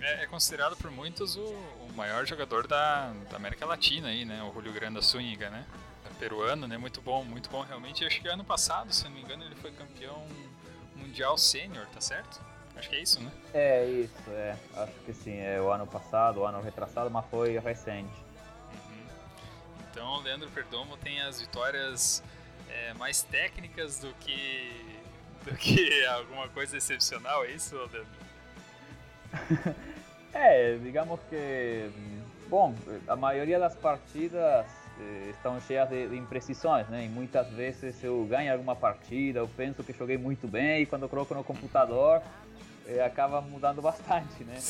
[0.00, 4.42] É, é, considerado por muitos o, o maior jogador da, da, América Latina aí, né?
[4.42, 5.66] O Julio Granda Zúñiga, né?
[6.06, 6.78] É peruano, né?
[6.78, 8.04] Muito bom, muito bom realmente.
[8.04, 10.26] Acho que ano passado, se não me engano, ele foi campeão
[10.96, 12.40] mundial sênior, tá certo?
[12.80, 13.30] Acho que é isso, né?
[13.52, 14.56] É isso, é.
[14.74, 15.38] Acho que sim.
[15.38, 18.08] É o ano passado, o ano retrasado, mas foi recente.
[18.72, 19.06] Uhum.
[19.90, 22.22] Então, Leandro Perdomo tem as vitórias
[22.70, 24.72] é, mais técnicas do que
[25.44, 28.06] do que alguma coisa excepcional, é isso, Leandro?
[30.32, 31.90] é, digamos que,
[32.48, 32.74] bom,
[33.06, 34.66] a maioria das partidas
[34.98, 37.04] eh, estão cheias de, imprecisões, né?
[37.04, 41.02] E muitas vezes eu ganho alguma partida, eu penso que joguei muito bem e quando
[41.02, 42.22] eu coloco no computador
[42.98, 44.58] acaba mudando bastante, né?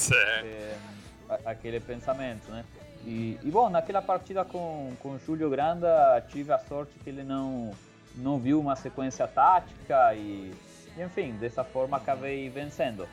[1.33, 2.65] É, aquele pensamento, né?
[3.05, 7.23] E, e, bom, naquela partida com, com o Júlio Granda, tive a sorte que ele
[7.23, 7.71] não,
[8.17, 10.53] não viu uma sequência tática e,
[10.97, 13.09] e enfim, dessa forma acabei vencendo.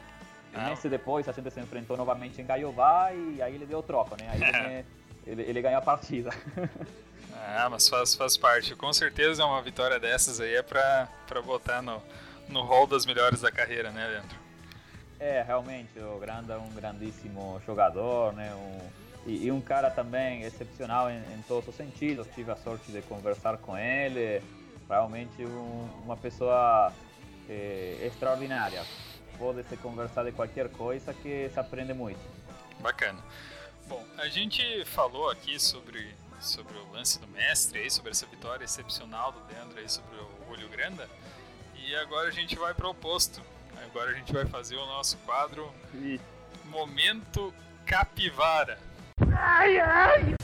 [0.53, 0.65] E ah.
[0.65, 4.29] mês depois a gente se enfrentou novamente em Gaiová e aí ele deu troco, né?
[4.31, 4.85] Aí ele,
[5.41, 6.31] ele, ele ganhou a partida.
[7.49, 8.75] Ah, mas faz, faz parte.
[8.75, 12.01] Com certeza é uma vitória dessas aí é pra, pra botar no,
[12.49, 14.46] no hall das melhores da carreira, né, Leandro?
[15.19, 18.53] É, realmente, o Granda é um grandíssimo jogador, né?
[18.53, 22.27] Um, e, e, um cara também excepcional em, em, todos os sentidos.
[22.35, 24.41] Tive a sorte de conversar com ele.
[24.87, 26.93] Realmente um, uma pessoa
[27.49, 28.83] é, extraordinária.
[29.37, 32.19] Pode se conversar de qualquer coisa que se aprende muito.
[32.79, 33.19] Bacana.
[33.87, 38.63] Bom, a gente falou aqui sobre, sobre o lance do mestre, aí, sobre essa vitória
[38.63, 41.09] excepcional do Leandro aí sobre o Olho Granda.
[41.75, 43.41] E agora a gente vai para o oposto
[43.85, 45.71] Agora a gente vai fazer o nosso quadro
[46.65, 47.53] Momento
[47.85, 48.77] Capivara.
[49.35, 50.37] Ai, ai!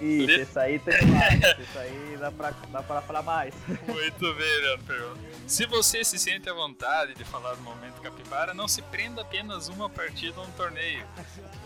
[0.00, 1.58] Isso, isso aí tem mais.
[1.58, 3.54] isso aí dá pra, dá pra falar mais.
[3.86, 5.18] Muito bem, Leandro.
[5.46, 9.68] Se você se sente à vontade de falar do momento capivara, não se prenda apenas
[9.68, 11.06] uma partida ou um torneio.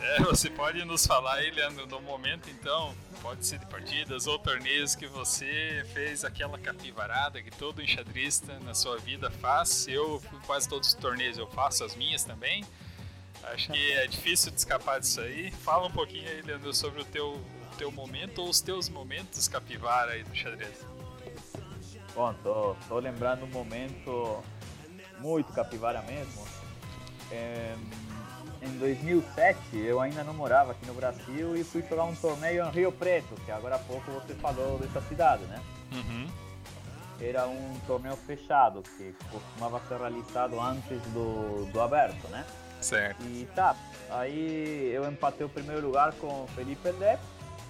[0.00, 4.38] É, você pode nos falar aí, Leandro, do momento então, pode ser de partidas ou
[4.38, 9.86] torneios que você fez aquela capivarada que todo enxadrista na sua vida faz.
[9.88, 12.64] Eu, quase todos os torneios eu faço, as minhas também.
[13.44, 15.50] Acho que é difícil de escapar disso aí.
[15.50, 17.40] Fala um pouquinho aí, Leandro, sobre o teu
[17.82, 20.86] teu momento ou os teus momentos capivara aí do xadrez?
[22.14, 24.40] Bom, tô, tô lembrando um momento
[25.18, 26.46] muito capivara mesmo.
[27.32, 27.74] É,
[28.62, 32.70] em 2007 eu ainda não morava aqui no Brasil e fui jogar um torneio em
[32.70, 35.60] Rio Preto, que agora há pouco você falou dessa cidade, né?
[35.92, 36.30] Uhum.
[37.20, 42.46] Era um torneio fechado que costumava ser realizado antes do, do aberto, né?
[42.80, 43.24] Certo.
[43.24, 43.74] E tá,
[44.08, 47.20] aí eu empatei o primeiro lugar com Felipe Lepp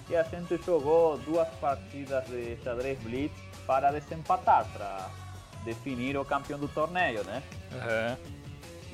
[0.09, 3.35] e a gente jogou duas partidas de xadrez blitz
[3.65, 5.09] para desempatar, para
[5.63, 7.41] definir o campeão do torneio, né?
[7.71, 8.33] Uhum.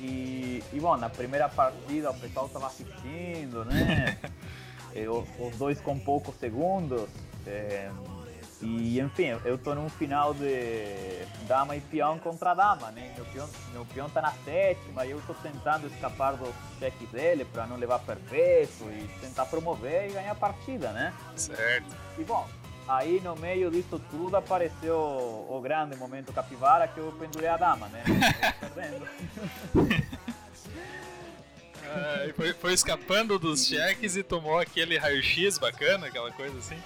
[0.00, 4.18] E, e, bom, na primeira partida o pessoal estava assistindo, né?
[5.38, 7.08] os dois com poucos segundos.
[7.46, 7.90] É,
[8.62, 13.12] e enfim, eu tô num final de dama e peão contra dama, né?
[13.16, 17.44] Meu peão, meu peão tá na sétima e eu tô tentando escapar dos cheques dele
[17.44, 21.14] para não levar perpétuo e tentar promover e ganhar a partida, né?
[21.36, 21.96] Certo.
[22.18, 22.46] E bom,
[22.86, 27.56] aí no meio disso tudo apareceu o, o grande momento capivara que eu pendurei a
[27.56, 28.04] dama, né?
[28.60, 29.08] perdendo.
[31.92, 36.78] Ah, foi, foi escapando dos cheques e tomou aquele raio-x bacana, aquela coisa assim?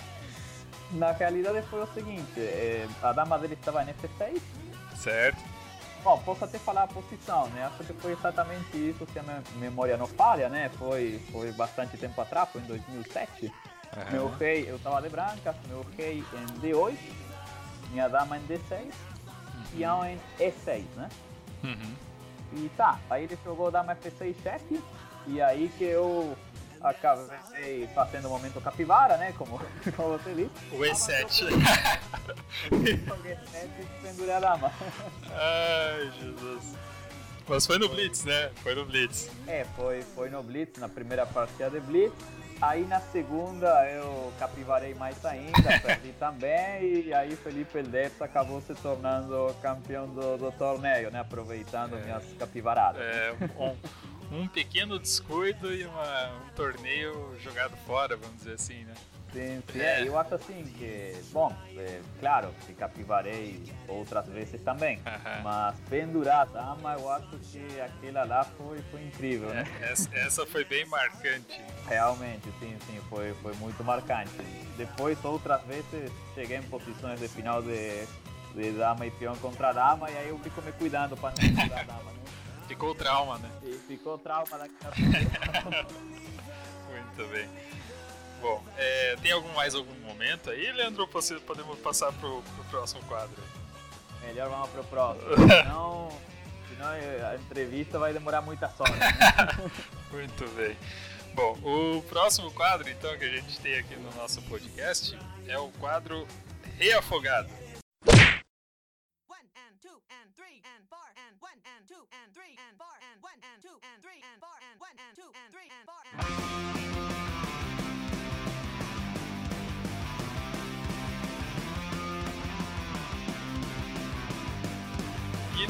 [0.92, 4.40] Na realidade foi o seguinte, é, a dama dele estava em F6.
[4.97, 5.42] Certo.
[6.05, 7.64] Bom, posso até falar a posição, né?
[7.64, 10.70] Acho que foi exatamente isso, se a minha memória não falha, né?
[10.79, 13.47] Foi, foi bastante tempo atrás, foi em 2007.
[13.47, 13.53] Uhum.
[14.12, 16.99] Meu rei, eu estava de branca, meu rei em D8,
[17.90, 19.64] minha dama em D6, uhum.
[19.73, 21.09] peão em E6, né?
[21.62, 21.94] Uhum.
[22.53, 24.83] E tá, aí ele jogou dama F6 chefe,
[25.27, 26.37] e aí que eu
[26.85, 29.33] acabei fazendo o momento capivara, né?
[29.37, 29.59] Como,
[29.97, 30.51] você disse.
[30.73, 31.44] O E7.
[32.70, 33.68] o E7
[34.03, 34.73] pendurei a dama.
[35.31, 36.75] Ai, Jesus.
[37.49, 38.51] Mas foi no Blitz, né?
[38.62, 39.31] Foi no Blitz.
[39.47, 42.14] É, foi, foi no Blitz, na primeira partida de Blitz.
[42.61, 48.75] Aí na segunda eu capivarei mais ainda, perdi também, e aí Felipe Eldeps acabou se
[48.77, 51.20] tornando campeão do, do torneio, né?
[51.20, 53.03] Aproveitando é, minhas capivaradas.
[53.03, 53.77] É, um,
[54.30, 58.94] um pequeno descuido e uma, um torneio jogado fora, vamos dizer assim, né?
[59.34, 59.80] Sim, sim.
[59.80, 60.06] É.
[60.06, 65.00] eu acho assim que, bom, é, claro, que capivarei outras vezes também,
[65.42, 69.64] mas pendurar a dama, eu acho que aquela lá foi, foi incrível, né?
[69.80, 71.60] É, essa, essa, foi bem marcante.
[71.88, 74.30] Realmente, sim, sim, foi, foi muito marcante.
[74.76, 78.06] Depois, outras vezes, cheguei em posições de final de,
[78.54, 81.80] de dama e peão contra dama, e aí eu fico me cuidando para não pegar
[81.80, 82.20] a dama, né?
[82.66, 83.50] Ficou o trauma, né?
[83.62, 84.94] E ficou o trauma daquela
[86.90, 87.48] Muito bem.
[88.40, 91.03] Bom, é, tem algum mais algum momento aí, Leandro?
[91.03, 93.42] Ou podemos passar pro, pro próximo quadro?
[94.22, 95.29] Melhor vamos pro próximo.
[95.37, 96.09] senão,
[96.68, 96.88] senão
[97.31, 98.98] a entrevista vai demorar muita sorte.
[98.98, 99.70] Né?
[100.12, 100.77] Muito bem.
[101.35, 105.68] Bom, o próximo quadro, então, que a gente tem aqui no nosso podcast é o
[105.81, 106.27] quadro
[106.79, 107.63] Reafogado.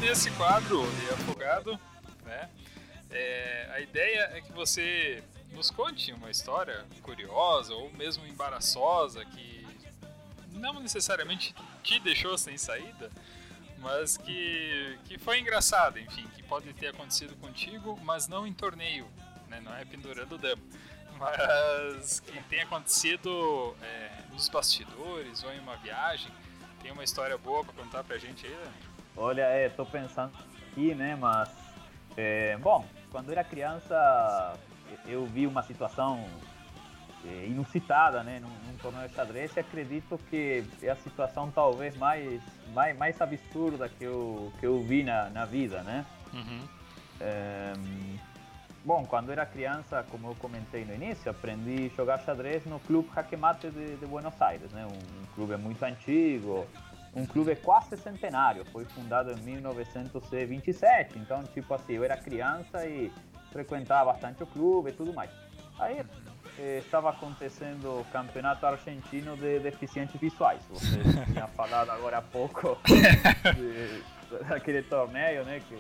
[0.05, 1.81] E nesse quadro, Reafogado,
[2.27, 2.51] né,
[3.11, 9.67] é, a ideia é que você nos conte uma história curiosa ou mesmo embaraçosa que
[10.53, 13.11] não necessariamente te deixou sem saída,
[13.79, 19.09] mas que, que foi engraçada, enfim, que pode ter acontecido contigo, mas não em torneio,
[19.49, 19.59] né?
[19.61, 20.63] não é pendurando dama,
[21.19, 26.31] mas que tenha acontecido é, nos bastidores ou em uma viagem.
[26.83, 28.94] Tem uma história boa para contar pra gente aí, Leandro?
[29.17, 30.33] Olha, é, tô pensando
[30.71, 31.49] aqui, né, mas...
[32.17, 34.57] É, bom, quando era criança,
[35.07, 36.25] eu vi uma situação
[37.25, 41.97] é, inusitada, né, num, num torneio de xadrez e acredito que é a situação talvez
[41.97, 46.05] mais, mais, mais absurda que eu, que eu vi na, na vida, né?
[46.33, 46.61] Uhum.
[47.21, 47.73] É,
[48.85, 53.09] bom, quando era criança, como eu comentei no início, aprendi a jogar xadrez no Clube
[53.15, 54.85] Jaquemate de, de Buenos Aires, né?
[54.87, 56.67] Um, um clube muito antigo,
[57.15, 63.13] um clube quase centenário, foi fundado em 1927, então tipo assim, eu era criança e
[63.53, 65.31] frequentava bastante o clube e tudo mais.
[65.79, 66.05] Aí
[66.59, 70.99] eh, estava acontecendo o campeonato argentino de deficientes visuais, você
[71.33, 74.03] tinha falado agora há pouco de,
[74.49, 75.79] daquele torneio, né, que,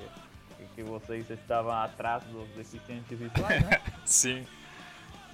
[0.75, 3.81] que vocês estavam atrás dos deficientes visuais, né?
[4.07, 4.47] Sim.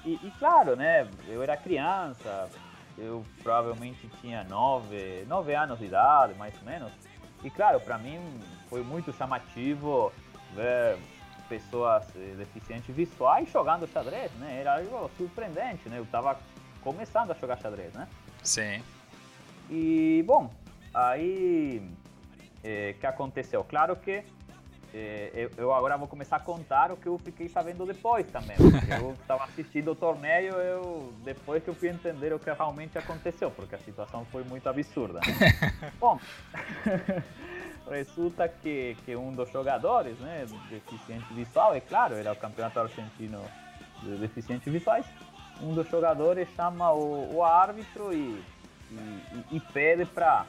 [0.04, 2.48] E, e claro, né, eu era criança,
[3.00, 6.92] eu provavelmente tinha nove, nove anos de idade, mais ou menos.
[7.42, 8.18] E claro, para mim
[8.68, 10.12] foi muito chamativo
[10.54, 10.98] ver
[11.48, 14.60] pessoas deficientes visuais jogando xadrez, né?
[14.60, 15.98] Era algo surpreendente, né?
[15.98, 16.38] Eu estava
[16.82, 18.06] começando a jogar xadrez, né?
[18.42, 18.82] Sim.
[19.68, 20.52] E, bom,
[20.92, 23.64] aí o eh, que aconteceu?
[23.64, 24.22] Claro que
[24.92, 28.56] é, eu agora vou começar a contar o que eu fiquei sabendo depois também.
[29.00, 33.50] Eu estava assistindo o torneio, eu depois que eu fui entender o que realmente aconteceu,
[33.50, 35.20] porque a situação foi muito absurda.
[35.20, 35.92] Né?
[36.00, 36.18] Bom,
[37.88, 43.40] resulta que, que um dos jogadores, né, deficiente visual, é claro, era o campeonato argentino
[44.02, 45.06] de deficientes visuais,
[45.62, 48.42] um dos jogadores chama o, o árbitro e,
[48.90, 50.46] e, e pede para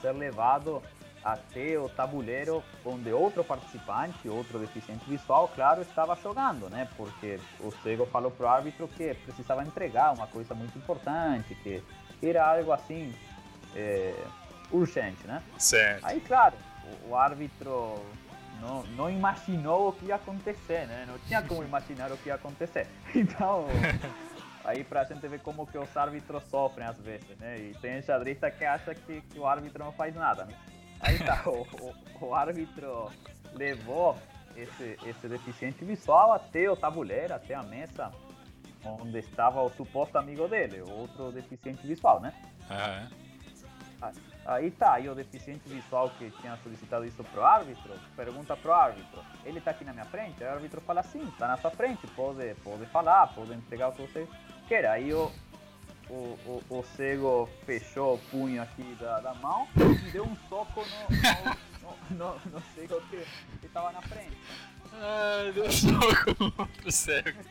[0.00, 0.82] ser levado
[1.24, 6.86] até o tabuleiro onde outro participante, outro deficiente visual, claro, estava jogando, né?
[6.96, 11.82] Porque o cego falou pro árbitro que precisava entregar uma coisa muito importante, que
[12.22, 13.14] era algo assim
[13.74, 14.14] é,
[14.70, 15.42] urgente, né?
[15.58, 16.04] Certo.
[16.04, 16.56] Aí, claro,
[17.06, 17.98] o, o árbitro
[18.60, 21.06] não, não imaginou o que ia acontecer, né?
[21.08, 22.86] Não tinha como imaginar o que ia acontecer.
[23.14, 23.66] Então,
[24.64, 27.58] aí pra gente ver como que os árbitros sofrem às vezes, né?
[27.58, 30.54] E tem xadrista que acha que, que o árbitro não faz nada, né?
[31.04, 33.10] Aí tá, o, o, o árbitro
[33.52, 34.16] levou
[34.56, 38.10] esse, esse deficiente visual até o tabuleiro, até a mesa
[38.84, 42.32] onde estava o suposto amigo dele, outro deficiente visual, né?
[42.68, 43.24] Ah, é?
[44.44, 49.22] Aí tá, aí o deficiente visual que tinha solicitado isso pro árbitro, pergunta pro árbitro,
[49.42, 50.42] ele tá aqui na minha frente?
[50.44, 53.92] Aí o árbitro fala, sim, tá na sua frente, pode, pode falar, pode entregar o
[53.92, 54.28] que você
[54.68, 54.84] quer.
[54.84, 55.32] Aí o,
[56.10, 60.84] o, o, o cego fechou o punho aqui da, da mão e deu um soco
[60.84, 63.24] no, no, no, no cego que,
[63.64, 64.36] estava na frente.
[64.92, 67.44] Ah, deu um soco no outro cego.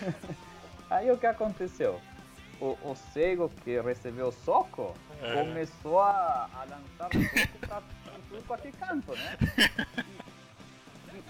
[0.90, 2.00] Aí o que aconteceu?
[2.60, 5.34] o, o cego que recebeu o soco é.
[5.34, 7.82] começou a, a lançar soco para
[8.28, 9.36] tudo qualquer canto, né?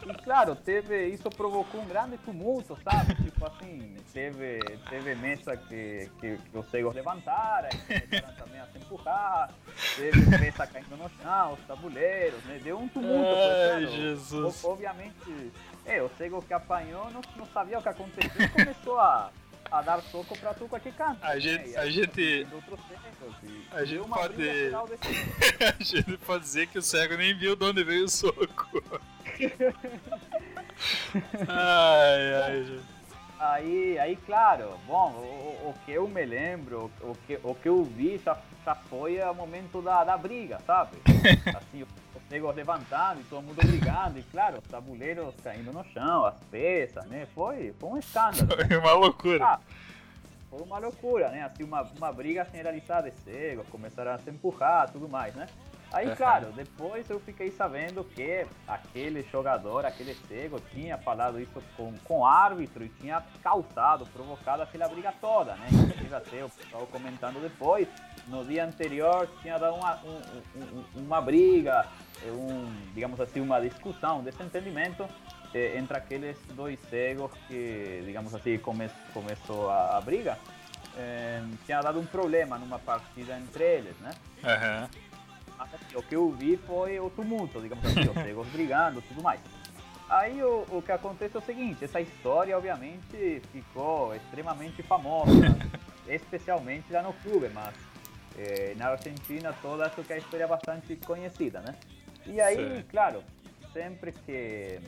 [0.02, 3.14] E, claro, teve, isso provocou um grande tumulto, sabe?
[3.14, 4.58] Tipo assim, teve,
[4.90, 9.54] teve mesa que, que, que os cegos levantaram, começaram também a se empurrar,
[9.96, 12.60] teve mesa caindo no chão, os tabuleiros, né?
[12.62, 13.34] Deu um tumulto.
[13.34, 14.64] Ai, claro, Jesus.
[14.64, 15.52] Obviamente,
[15.86, 19.30] é, o cego que apanhou não, não sabia o que aconteceu e começou a
[19.70, 21.18] a dar soco pra tu com aquele canto.
[21.22, 21.70] A gente.
[21.70, 21.76] Né?
[21.78, 22.46] A gente,
[23.72, 24.42] a gente pode.
[25.80, 28.82] a gente pode dizer que o cego nem viu de onde veio o soco.
[31.48, 32.94] Ai, ai, gente.
[33.38, 37.84] Aí, aí, claro, bom, o, o, que eu me lembro, o que, o que eu
[37.84, 40.96] vi já, já foi o momento da, da briga, sabe?
[41.54, 46.24] Assim, os negros levantando e todo mundo brigando, e claro, os tabuleiros caindo no chão,
[46.24, 47.26] as peças, né?
[47.34, 48.48] Foi, foi um escândalo.
[48.56, 48.78] Foi né?
[48.78, 49.44] uma loucura.
[49.44, 49.60] Ah,
[50.48, 51.42] foi uma loucura, né?
[51.42, 55.48] Assim, uma, uma briga generalizada de cegos, começaram a se empurrar, tudo mais, né?
[55.94, 61.94] Aí, claro, depois eu fiquei sabendo que aquele jogador, aquele cego, tinha falado isso com,
[62.04, 65.68] com o árbitro e tinha causado, provocado aquela briga toda, né?
[65.70, 67.86] Inclusive até o pessoal comentando depois,
[68.26, 70.20] no dia anterior tinha dado uma, um,
[70.56, 71.86] um, uma briga,
[72.26, 75.06] um, digamos assim, uma discussão, um desentendimento
[75.54, 80.36] eh, entre aqueles dois cegos que, digamos assim, come, começou a, a briga.
[80.96, 84.10] Eh, tinha dado um problema numa partida entre eles, né?
[84.42, 85.03] Uhum
[85.94, 89.40] o que eu vi foi o tumulto, digamos assim, os brigando tudo mais.
[90.08, 95.32] Aí o, o que acontece é o seguinte, essa história obviamente ficou extremamente famosa,
[96.06, 97.74] especialmente lá no clube, mas
[98.36, 101.74] eh, na Argentina toda acho que a história é bastante conhecida, né?
[102.26, 102.84] E aí, Sim.
[102.90, 103.22] claro,
[103.72, 104.80] sempre que,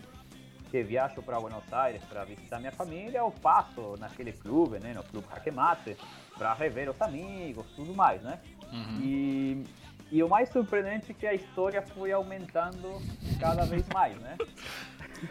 [0.71, 5.03] que viajo para Buenos Aires para visitar minha família, eu passo naquele clube, né, no
[5.03, 5.97] Clube Jaquemate,
[6.37, 8.39] para rever os amigos, tudo mais, né?
[8.73, 9.01] Uhum.
[9.03, 9.65] E
[10.11, 13.01] e o mais surpreendente é que a história foi aumentando
[13.41, 14.37] cada vez mais, né?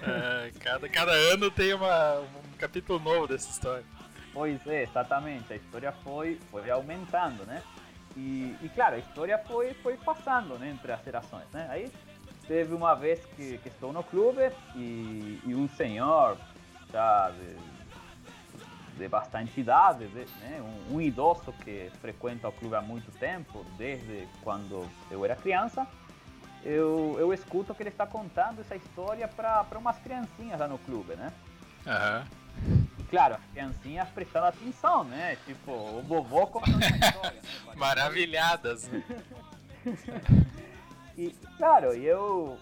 [0.01, 3.85] É, cada, cada ano tem uma, um capítulo novo dessa história.
[4.33, 5.53] Pois é, exatamente.
[5.53, 7.61] A história foi, foi aumentando, né?
[8.17, 11.67] E, e claro, a história foi, foi passando né, entre as gerações, né?
[11.69, 11.91] Aí
[12.47, 16.35] teve uma vez que, que estou no clube e, e um senhor
[16.91, 17.31] já
[18.95, 20.61] de, de bastante idade, de, né?
[20.61, 25.87] um, um, idoso que frequenta o clube há muito tempo, desde quando eu era criança,
[26.63, 31.15] eu, eu escuto que ele está contando essa história para umas criancinhas lá no clube,
[31.15, 31.31] né?
[31.85, 32.85] Uhum.
[33.09, 35.37] Claro, as criancinhas prestando atenção, né?
[35.45, 37.41] Tipo, o vovô contando a história.
[37.41, 37.75] Né?
[37.75, 38.89] Maravilhadas,
[41.15, 42.57] e, claro, eu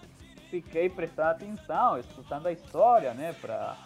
[0.50, 3.34] fiquei prestando atenção, escutando a história, né?
[3.40, 3.76] Pra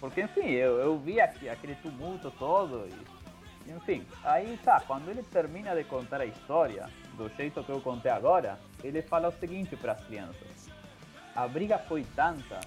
[0.00, 4.06] porque, enfim, eu, eu vi aqui, aquele tumulto todo e, enfim.
[4.22, 8.58] Aí tá, quando ele termina de contar a história, do jeito que eu contei agora,
[8.84, 10.68] ele fala o seguinte para as crianças.
[11.34, 12.60] A briga foi tanta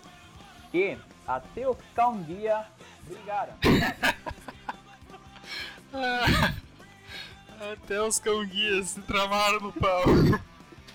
[0.72, 2.66] que até os cão guia
[3.04, 3.54] brigaram.
[7.74, 10.04] até os cão guias se tramaram no pau.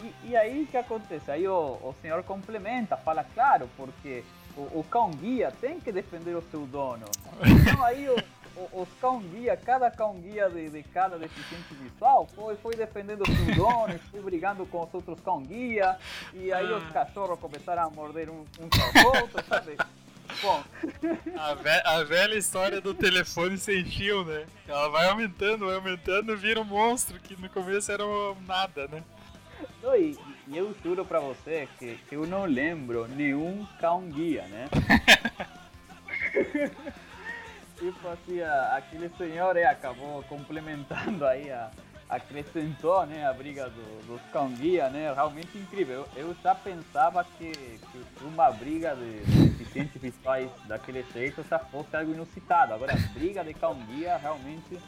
[0.02, 1.30] E, e aí o que acontece?
[1.30, 4.24] Aí o, o senhor complementa, fala claro, porque
[4.56, 7.06] o, o cão guia tem que defender o seu dono.
[7.44, 8.16] Então aí o,
[8.56, 13.22] o, os cão guia, cada cão guia de, de cada deficiente visual foi, foi defendendo
[13.22, 15.96] o seu dono, foi brigando com os outros cão guia,
[16.32, 19.76] e aí os cachorros começaram a morder um, um outro, sabe?
[20.42, 20.62] Bom.
[21.38, 24.46] A, ve a, velha história do telefone sem fio, né?
[24.66, 28.04] Ela vai aumentando, vai aumentando, vira um monstro que no começo era
[28.46, 29.02] nada, né?
[29.96, 30.16] E,
[30.46, 34.68] e eu juro pra você que, eu não lembro nenhum cão guia, né?
[37.78, 38.40] tipo assim,
[38.72, 41.70] aquele senhor é, acabou complementando aí, a,
[42.08, 45.12] acrescentou né, a briga do, dos cão guia, né?
[45.14, 46.06] Realmente incrível.
[46.14, 51.96] Eu, eu já pensava que, que, uma briga de deficientes visuais daquele jeito já fosse
[51.96, 52.74] algo inusitado.
[52.74, 54.78] Agora, a briga de cão guia realmente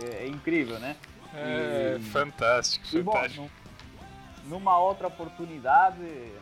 [0.00, 0.96] é, é incrível, né?
[1.34, 3.42] É, e, fantástico, e, fantástico.
[3.42, 3.61] Bom,
[4.44, 6.32] numa outra oportunidade,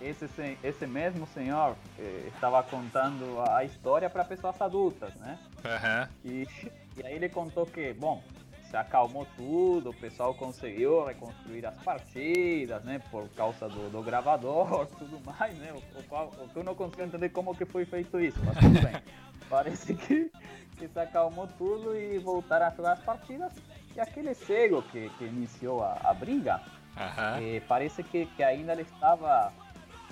[0.00, 0.26] esse,
[0.62, 5.38] esse mesmo senhor eh, estava contando a história para pessoas adultas, né?
[5.64, 6.08] Uhum.
[6.24, 6.48] E,
[6.96, 8.22] e aí ele contou que, bom,
[8.70, 13.00] se acalmou tudo, o pessoal conseguiu reconstruir as partidas, né?
[13.10, 15.72] Por causa do, do gravador, tudo mais, né?
[15.72, 18.80] O, o, o, que eu não consigo entender como que foi feito isso, mas tudo
[18.80, 19.02] bem.
[19.50, 20.30] Parece que,
[20.78, 23.52] que se acalmou tudo e voltaram a jogar as partidas.
[23.96, 26.60] E aquele cego que, que iniciou a, a briga,
[26.96, 27.60] Uhum.
[27.68, 29.52] parece que, que ainda ele estava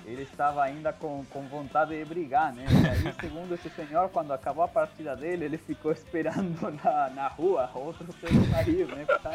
[0.05, 2.65] ele estava ainda com, com vontade de brigar, né?
[2.67, 7.27] E aí, segundo esse senhor, quando acabou a partida dele, ele ficou esperando na, na
[7.27, 8.07] rua outro
[8.51, 9.05] sair, né?
[9.05, 9.33] Pra,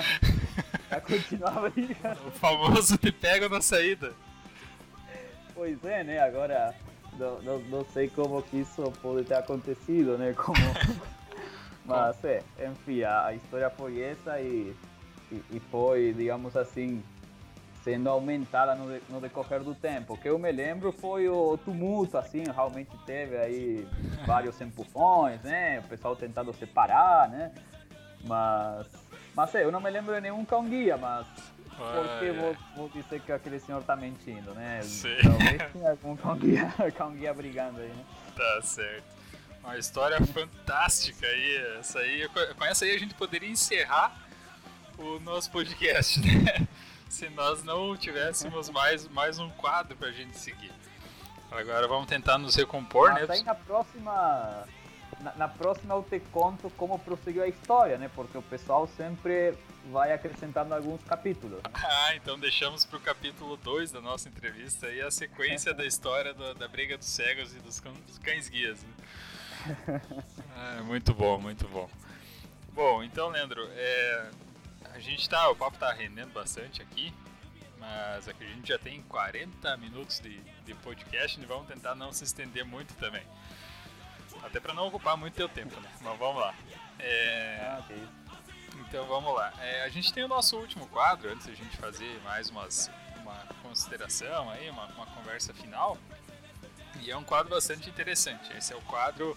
[0.89, 2.27] pra continuar brigando.
[2.27, 4.13] O famoso te pega na saída.
[5.55, 6.19] Pois é, né?
[6.21, 6.75] Agora,
[7.19, 10.33] não, não, não sei como que isso pode ter acontecido, né?
[10.33, 10.59] Como...
[11.87, 14.75] Mas, é, enfim, a, a história foi essa e,
[15.31, 17.05] e, e foi, digamos assim,
[17.85, 20.15] sendo aumentada no, no, decorrer do tempo.
[20.15, 23.87] O que eu me lembro foi o tumulto, assim, realmente teve aí
[24.27, 25.81] vários empurrões, né?
[25.81, 27.53] O pessoal tentando separar, né?
[28.25, 28.87] Mas,
[29.37, 31.27] mas é, eu não me lembro de nenhum cão guia, mas
[31.77, 34.81] por que vou, vou, dizer que aquele senhor tá mentindo, né?
[34.83, 35.17] Sim.
[35.23, 38.05] Talvez tenha algum cão guia, cão guia brigando aí, né?
[38.35, 39.15] Tá certo.
[39.63, 41.57] Uma história fantástica aí.
[41.79, 44.24] Essa aí, com essa aí a gente poderia encerrar
[44.99, 46.67] o nosso podcast, né?
[47.09, 50.73] se nós não tivéssemos mais, mais um quadro pra gente seguir.
[51.51, 53.35] Agora vamos tentar nos recompor, Mas né?
[53.37, 54.67] Aí na próxima.
[55.21, 58.11] Na, na, próxima eu te conto como prosseguiu a história, né?
[58.13, 59.55] Porque o pessoal sempre
[59.93, 61.61] vai acrescentando alguns capítulos.
[61.73, 66.55] Ah, então deixamos pro capítulo 2 da nossa entrevista aí a sequência da história do,
[66.55, 68.83] da briga dos cegos e dos, dos cães guias.
[68.83, 70.01] Né?
[70.57, 71.89] Ah, muito bom, muito bom.
[72.73, 74.31] Bom, então, Leandro, é,
[74.95, 77.13] a gente tá, o papo tá rendendo bastante aqui,
[77.79, 82.13] mas aqui a gente já tem 40 minutos de, de podcast e vamos tentar não
[82.13, 83.27] se estender muito também.
[84.43, 85.91] Até para não ocupar muito teu tempo, né?
[86.01, 86.55] Mas vamos lá.
[87.01, 87.59] É...
[87.61, 88.09] Ah, okay.
[88.81, 89.53] Então vamos lá.
[89.61, 93.35] É, a gente tem o nosso último quadro, antes da gente fazer mais umas, uma
[93.63, 95.99] consideração aí, uma, uma conversa final.
[97.01, 98.57] E é um quadro bastante interessante.
[98.57, 99.37] Esse é o quadro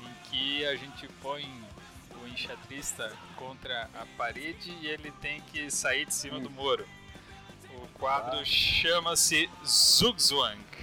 [0.00, 1.44] em que a gente põe
[2.26, 6.86] enxadrista contra a parede e ele tem que sair de cima do muro.
[7.74, 8.44] O quadro ah.
[8.44, 10.75] chama-se Zugzwang.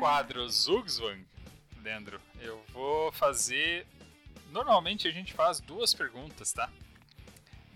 [0.00, 1.26] Quadro Zugzwang,
[1.82, 3.86] Leandro, eu vou fazer.
[4.50, 6.70] Normalmente a gente faz duas perguntas, tá?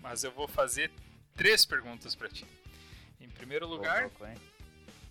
[0.01, 0.91] Mas eu vou fazer
[1.35, 2.43] três perguntas para ti.
[3.21, 4.09] Em primeiro lugar,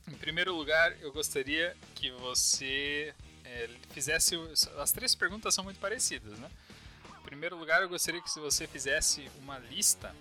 [0.08, 4.34] em primeiro lugar, eu gostaria que você é, fizesse.
[4.78, 6.50] As três perguntas são muito parecidas, né?
[7.20, 10.12] Em primeiro lugar, eu gostaria que você fizesse uma lista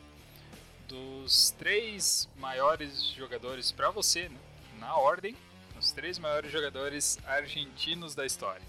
[0.87, 4.39] dos três maiores jogadores para você, né?
[4.77, 5.35] na ordem,
[5.79, 8.61] os três maiores jogadores argentinos da história.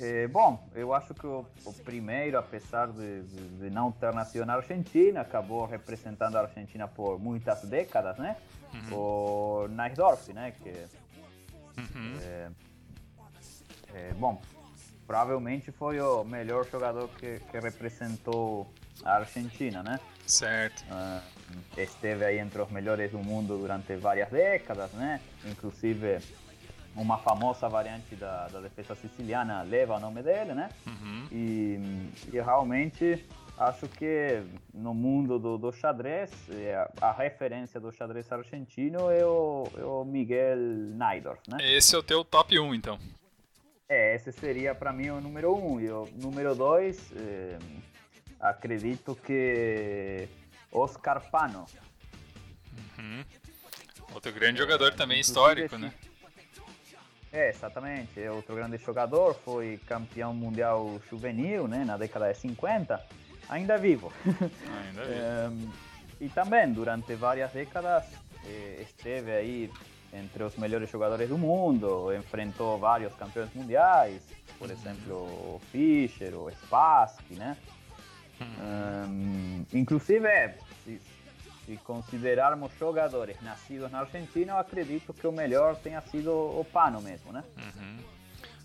[0.00, 4.46] É, bom, eu acho que o, o primeiro, apesar de, de, de, não ter nascido
[4.46, 8.36] na Argentina, acabou representando a Argentina por muitas décadas, né?
[8.72, 8.96] Uhum.
[8.96, 10.52] O Neisdorf, né?
[10.52, 10.70] Que,
[11.80, 12.18] uhum.
[12.22, 12.50] é,
[13.94, 14.40] é, bom,
[15.04, 18.72] provavelmente foi o melhor jogador que, que representou
[19.04, 19.98] a Argentina, né?
[20.28, 20.84] Certo.
[20.92, 25.20] Uh, esteve aí entre os melhores do mundo durante várias décadas, né?
[25.46, 26.18] Inclusive
[26.94, 30.68] uma famosa variante da, da defesa siciliana leva o nome dele, né?
[30.86, 31.28] Uhum.
[31.30, 31.78] E,
[32.32, 33.24] e, realmente
[33.56, 34.42] acho que
[34.74, 36.30] no mundo do, do xadrez,
[37.00, 40.58] a referência do xadrez argentino é o, é o Miguel
[40.94, 41.58] Naidorf, né?
[41.60, 42.98] Esse é o teu top 1, então.
[43.88, 45.80] É, esse seria para mim o número 1.
[45.80, 47.58] E o número 2, é,
[48.40, 50.28] acredito que
[50.72, 51.66] Oscar Pano.
[52.98, 53.24] Uhum.
[54.14, 55.78] Outro grande jogador também histórico, esse...
[55.78, 55.92] né?
[57.32, 58.20] É, exatamente.
[58.20, 63.04] É outro grande jogador, foi campeão mundial juvenil, né, na década de 50,
[63.48, 64.12] ainda vivo.
[64.24, 65.20] Ainda vivo.
[65.20, 65.50] é,
[66.24, 68.04] e também, durante várias décadas,
[68.44, 69.70] eh, esteve aí
[70.12, 74.22] entre os melhores jogadores do mundo, enfrentou vários campeões mundiais,
[74.58, 77.56] por exemplo, o Fischer, o Spassky, né?
[78.40, 80.28] Um, inclusive,
[80.84, 81.00] se,
[81.66, 87.00] se, considerarmos jogadores nascidos na Argentina, eu acredito que o melhor tenha sido o Pano
[87.00, 87.42] mesmo, né?
[87.56, 87.98] Uhum.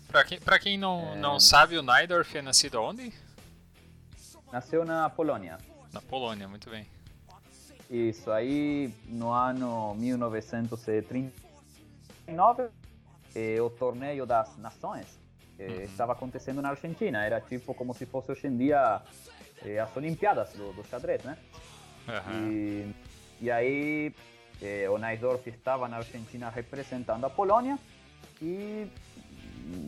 [0.08, 1.16] Para quem, pra quem não, é...
[1.16, 3.12] não sabe, o Naidorf é nascido onde?
[4.52, 5.58] Nasceu na Polônia.
[5.92, 6.86] Na Polônia, muito bem.
[7.90, 12.68] Isso, aí no ano 1939,
[13.34, 15.23] eh, o Torneio das Nações
[15.64, 15.82] eh, uhum.
[15.84, 17.24] estava acontecendo na Argentina.
[17.24, 19.02] Era tipo como se fosse hoje em dia
[19.64, 21.38] eh, as Olimpiadas do, do xadrez, né?
[22.08, 22.50] Uhum.
[22.50, 22.94] E,
[23.40, 24.14] e aí
[24.60, 27.78] eh, o Naisdorf estava na Argentina representando a Polônia
[28.42, 28.86] e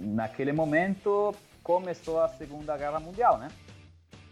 [0.05, 3.49] naquele momento começou a Segunda Guerra Mundial, né?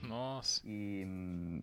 [0.03, 0.61] Nossa.
[0.65, 1.63] E,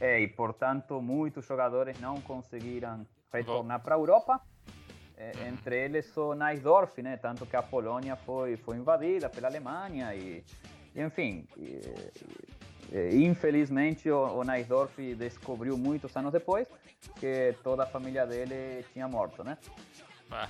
[0.00, 4.40] é, e portanto, muitos jogadores não conseguiram retornar para a Europa.
[5.20, 7.16] É, entre eles o Neidorf, né?
[7.16, 10.44] Tanto que a Polônia foi, foi invadida pela Alemanha e,
[10.94, 11.82] e enfim, e,
[12.92, 14.44] e, infelizmente o, o
[15.16, 16.68] descobriu muitos anos depois
[17.18, 19.58] que toda a família dele tinha morto, né?
[20.30, 20.48] Ah.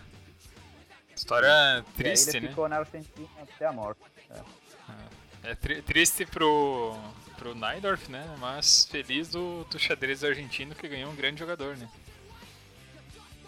[1.17, 2.49] História triste, ele né?
[2.49, 4.03] ficou na Argentina até a morte.
[4.31, 6.95] É, é tri triste pro,
[7.39, 8.37] pro Neidorf, né?
[8.39, 11.89] Mas feliz do, do xadrez argentino que ganhou um grande jogador, né?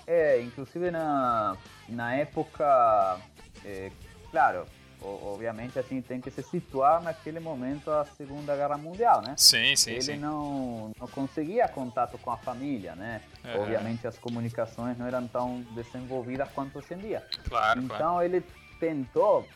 [0.06, 1.56] É, inclusive na,
[1.88, 3.18] na época,
[3.64, 3.90] é,
[4.30, 4.66] claro,
[5.02, 9.34] obviamente assim tem que se situar naquele momento da Segunda Guerra Mundial, né?
[9.36, 10.16] Sim, sim, Ele sim.
[10.16, 13.22] não, não conseguia contato com a família, né?
[13.44, 13.62] Uhum.
[13.62, 17.24] Obviamente as comunicações não eram tão desenvolvidas quanto hoje em dia.
[17.48, 18.22] Claro, então claro.
[18.22, 18.44] ele
[18.78, 19.46] tentou,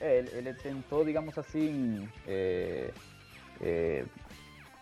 [0.00, 2.90] é, ele, ele tentou, digamos assim, é,
[3.60, 4.04] é,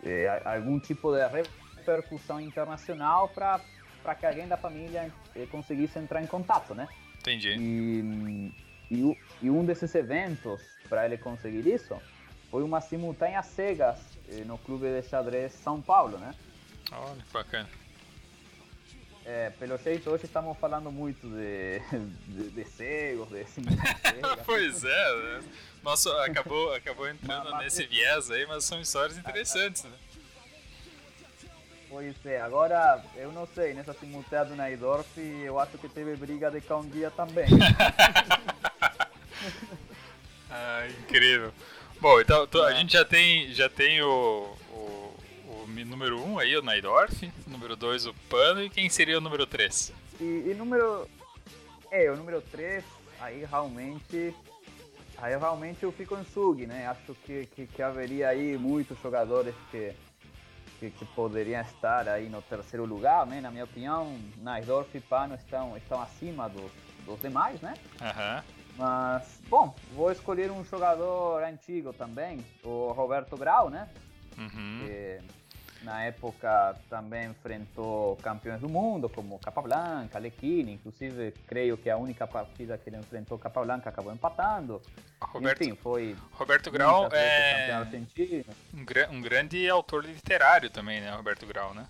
[0.03, 3.59] é, algum tipo de repercussão internacional para
[4.03, 6.87] para que alguém da família eh, conseguisse entrar em contato, né?
[7.19, 7.55] Entendi.
[7.57, 8.51] E,
[8.91, 11.99] e, e um desses eventos para ele conseguir isso
[12.51, 13.97] foi uma simultânea cegas
[14.29, 16.35] eh, no clube de xadrez São Paulo, né?
[16.91, 17.69] Olha, que bacana.
[19.25, 21.79] É, pelo jeito, hoje estamos falando muito de,
[22.27, 23.45] de, de cegos, de
[24.45, 25.43] pois é, né?
[25.81, 29.97] Nossa, acabou, acabou entrando Mas- nesse viés aí, mas são histórias interessantes, né?
[31.93, 36.49] Pois é, agora eu não sei, nessa simultânea do Naidorf eu acho que teve briga
[36.49, 37.45] de cão guia também.
[40.49, 41.51] Ah, incrível.
[41.99, 42.75] Bom, então a É.
[42.75, 45.15] gente já tem, já tem o, o,
[45.47, 49.21] o número 1 um aí, o Naidorf, número 2 o Pano, e quem seria o
[49.21, 49.91] número 3?
[50.21, 51.09] E, e número.
[51.91, 52.83] É, o número 3,
[53.19, 54.33] aí realmente.
[55.17, 56.87] Aí realmente eu fico em Sug, né?
[56.87, 59.91] Acho que, que, que haveria aí muitos jogadores que,
[60.83, 63.39] que, que poderiam estar aí no terceiro lugar, né?
[63.39, 66.71] Na minha opinião, Naisdorf e Pano estão, estão acima dos,
[67.05, 67.73] dos demais, né?
[68.01, 68.43] Aham.
[68.77, 73.87] Mas, bom, vou escolher um jogador antigo também, o Roberto Grau, né?
[74.37, 74.79] Uhum.
[74.81, 75.21] que
[75.83, 82.25] na época também enfrentou campeões do mundo como Capablanca, Lecchini, inclusive creio que a única
[82.25, 84.81] partida que ele enfrentou Capablanca acabou empatando.
[85.21, 87.85] Roberto, Enfim, foi Roberto Grau é
[88.73, 91.85] um, gra- um grande autor literário também, né, Roberto Grau, né?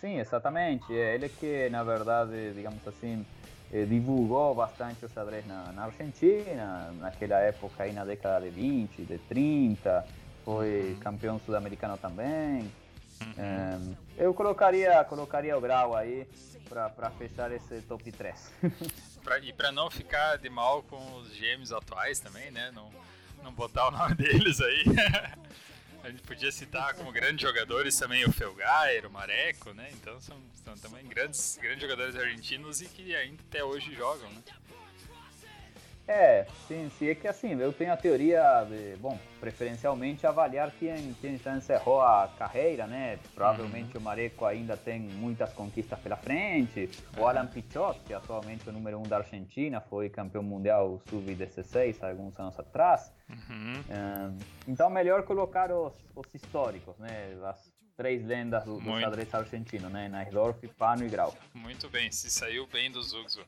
[0.00, 0.92] Sim, exatamente.
[0.92, 3.24] É ele que, na verdade, digamos assim,
[3.72, 9.02] eh, divulgou bastante o xadrez na, na Argentina, naquela época aí na década de 20,
[9.02, 10.06] de 30,
[10.44, 12.70] foi campeão sul-americano também.
[13.22, 13.96] Uhum.
[14.18, 16.26] É, eu colocaria, colocaria o Grau aí
[16.68, 18.52] para fechar esse top 3.
[19.24, 22.70] Pra- e pra não ficar de mal com os gêmeos atuais também, né?
[22.74, 22.90] Não,
[23.42, 24.84] não botar o nome deles aí.
[26.02, 29.88] A gente podia citar como grandes jogadores também o Felgaer, o Mareco, né?
[29.94, 34.42] Então são, são também grandes, grandes jogadores argentinos e que ainda até hoje jogam, né?
[36.06, 41.14] É, sim, sim, é que assim, eu tenho a teoria de, bom, preferencialmente avaliar quem,
[41.14, 43.18] quem já encerrou a carreira, né?
[43.34, 46.90] Provavelmente o Mareco ainda tem muitas conquistas pela frente.
[47.16, 52.02] O Alan Pichot, que atualmente é o número um da Argentina, foi campeão mundial sub-16
[52.02, 53.10] há alguns anos atrás.
[53.30, 53.82] Uhum.
[53.88, 57.34] É, então, melhor colocar os, os históricos, né?
[57.44, 60.08] As três lendas do, do xadrez argentino, né?
[60.08, 61.34] Naisdorf, Pano e Grau.
[61.54, 63.44] Muito bem, se saiu bem do Zugzo.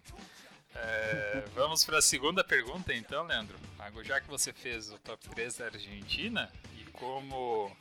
[0.74, 3.56] É, vamos para a segunda pergunta então, Leandro.
[4.04, 7.74] Já que você fez o top 3 da Argentina e como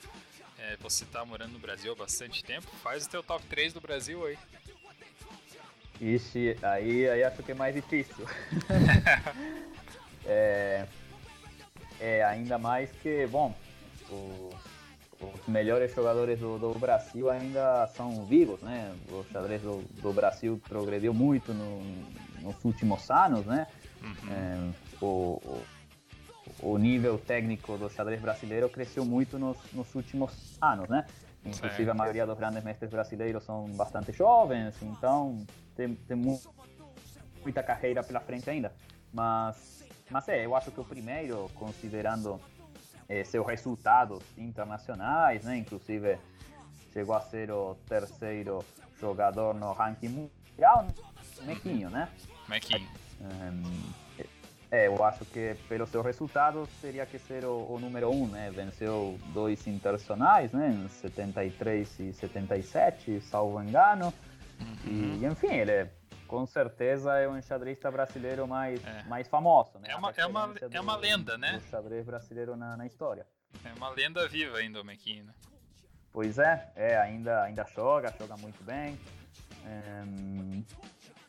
[0.57, 3.81] é, você está morando no Brasil há bastante tempo, faz o teu top 3 do
[3.81, 4.37] Brasil aí.
[5.99, 8.25] Ixi, aí, aí acho que é mais difícil.
[10.25, 10.87] é,
[11.99, 13.55] é, ainda mais que, bom,
[14.09, 14.53] o-
[15.33, 18.93] os melhores jogadores do, do Brasil ainda são vivos, né?
[19.09, 21.81] O xadrez do, do Brasil progrediu muito no-
[22.41, 23.67] nos últimos anos, né?
[24.03, 24.31] Uhum.
[24.31, 24.71] É,
[25.01, 25.05] o,
[25.45, 25.65] o,
[26.73, 31.05] o nível técnico do xadrez brasileiro cresceu muito nos, nos últimos anos, né?
[31.45, 31.89] Inclusive Certo.
[31.91, 35.37] a maioria dos grandes mestres brasileiros são bastante jovens, então
[35.75, 36.41] tem, tem mu-
[37.43, 38.73] muita carreira pela frente ainda.
[39.13, 42.39] Mas, mas é, eu acho que o primeiro, considerando
[43.07, 45.57] eh, seus resultados internacionais, né?
[45.57, 46.17] Inclusive
[46.93, 48.63] chegou a ser o terceiro
[48.99, 50.87] jogador no ranking mundial,
[51.43, 52.09] Mequinho, né?
[52.47, 52.87] Mequinho.
[53.21, 53.93] Ehm,
[54.71, 58.51] é, eu acho que pelos seus resultados teria que ser o, o número um, né?
[58.51, 60.69] Venceu dois internacionais, né?
[60.69, 64.13] Em 73 e 77, salvo engano.
[64.59, 65.19] Uhum.
[65.21, 65.89] E, enfim, ele
[66.27, 69.03] com certeza é o enxadrista brasileiro mais, é.
[69.03, 69.89] mais famoso, né?
[69.89, 71.57] É uma, é uma, é uma lenda, né?
[71.57, 73.25] O xadrez brasileiro na, na, história.
[73.63, 75.33] É uma lenda viva ainda o Mequinho, né?
[76.11, 78.97] Pois é, é ainda, ainda joga, joga muito bem.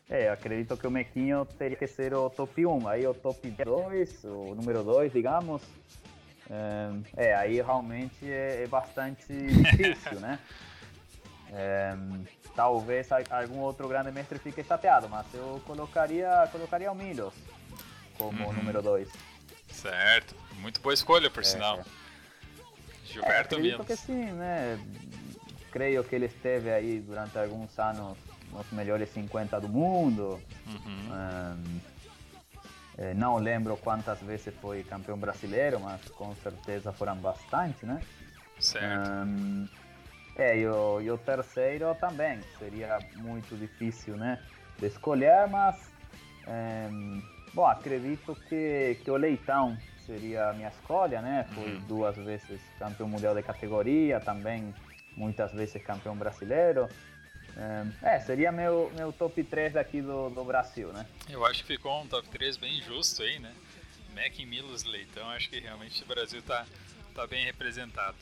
[0.09, 3.49] É, é acredito que o Mequinho teria que ser o top 1, aí o top
[3.49, 5.61] 2, o número 2, digamos.
[7.15, 10.39] É, aí realmente é, é bastante difícil, né?
[11.53, 11.95] É,
[12.55, 17.33] talvez algum outro grande mestre fique chateado, mas eu colocaria, colocaria o Milos
[18.17, 18.53] como uhum.
[18.53, 19.09] número 2.
[19.71, 21.79] Certo, muito boa escolha, por é, sinal.
[21.79, 21.83] É.
[23.05, 23.87] Gilberto é, Milos.
[23.87, 24.79] que sim, né?
[25.71, 28.17] Creio que ele esteve aí durante alguns anos
[28.51, 30.41] nos melhores 50 do mundo.
[30.65, 31.11] Uhum.
[31.11, 31.79] Um,
[32.97, 38.01] é, não lembro quantas vezes foi campeão brasileiro, mas com certeza foram bastante, né?
[38.59, 39.09] Certo.
[39.09, 39.67] Um,
[40.37, 44.39] é, e o, e o terceiro também seria muito difícil, né?
[44.77, 45.75] De escolher, mas
[46.45, 46.87] é,
[47.53, 51.47] bom, acredito que, que o Leitão seria a minha escolha, né?
[51.53, 51.79] Foi uhum.
[51.87, 54.73] duas vezes campeão mundial de categoria, também
[55.15, 56.87] muitas vezes campeão brasileiro.
[58.03, 61.07] É, seria meu, meu top 3 daqui do, do Brasil, né?
[61.27, 63.51] Eu acho que ficou um top 3 bem justo aí, né?
[64.13, 66.67] Mac, Milos, Leitão, acho que realmente o Brasil tá,
[67.15, 68.15] tá bem representado.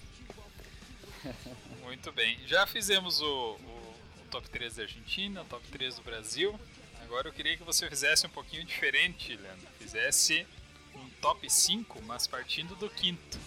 [1.86, 2.36] Muito bem.
[2.48, 6.60] Já fizemos o, o, o, top 3 da Argentina, o top 3 do Brasil.
[7.04, 9.68] Agora eu queria que você fizesse um pouquinho diferente, Leandro.
[9.78, 10.48] Fizesse
[10.96, 13.38] um top 5, mas partindo do quinto.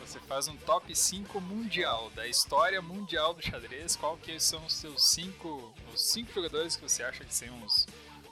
[0.00, 3.94] Você faz um top 5 mundial, da história mundial do xadrez.
[3.94, 7.86] Qual que são os seus 5 os cinco jogadores que você acha que são os,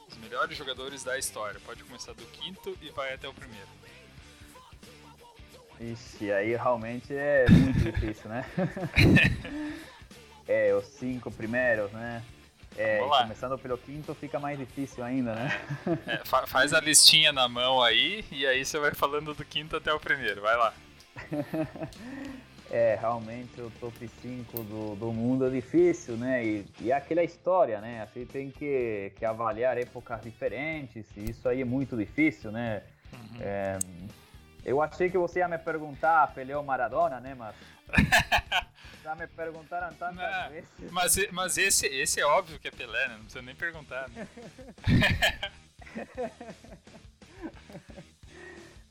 [0.08, 1.60] os melhores jogadores da história?
[1.60, 3.68] Pode começar do quinto e vai até o primeiro.
[5.80, 8.44] Ixi, aí realmente é muito difícil, né?
[10.46, 12.22] é, os cinco primeiros, né?
[12.76, 15.60] É, começando pelo quinto fica mais difícil ainda, né?
[16.06, 19.76] É, fa faz a listinha na mão aí e aí você vai falando do quinto
[19.76, 20.74] até o primeiro, vai lá.
[22.70, 26.44] é, realmente o top 5 do, do mundo é difícil, né?
[26.44, 28.02] E, e é aquela história, né?
[28.02, 32.82] A gente tem que, que avaliar épocas diferentes e isso aí é muito difícil, né?
[33.12, 33.40] Uhum.
[33.40, 33.78] É,
[34.64, 37.34] eu achei que você ia me perguntar Pelé ou Maradona, né?
[37.34, 37.54] Mas
[39.04, 40.68] já me perguntaram tantas não, vezes.
[40.90, 43.14] Mas, mas esse, esse é óbvio que é Pelé, né?
[43.14, 44.26] Não precisa nem perguntar, né?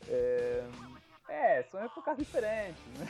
[0.07, 0.63] é,
[1.29, 3.07] é, são épocas diferentes, né?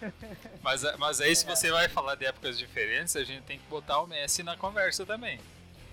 [0.62, 4.00] mas, mas aí se você vai falar de épocas diferentes, a gente tem que botar
[4.00, 5.40] o Messi na conversa também.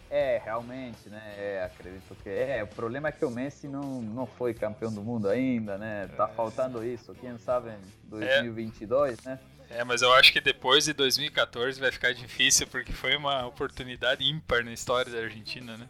[0.09, 1.21] É, realmente, né?
[1.37, 2.63] É, acredito que é.
[2.63, 6.09] O problema é que o Messi não, não foi campeão do mundo ainda, né?
[6.15, 6.35] Tá é.
[6.35, 7.13] faltando isso.
[7.15, 9.29] Quem sabe em 2022, é.
[9.29, 9.39] né?
[9.69, 14.23] É, mas eu acho que depois de 2014 vai ficar difícil porque foi uma oportunidade
[14.23, 15.87] ímpar na história da Argentina, né?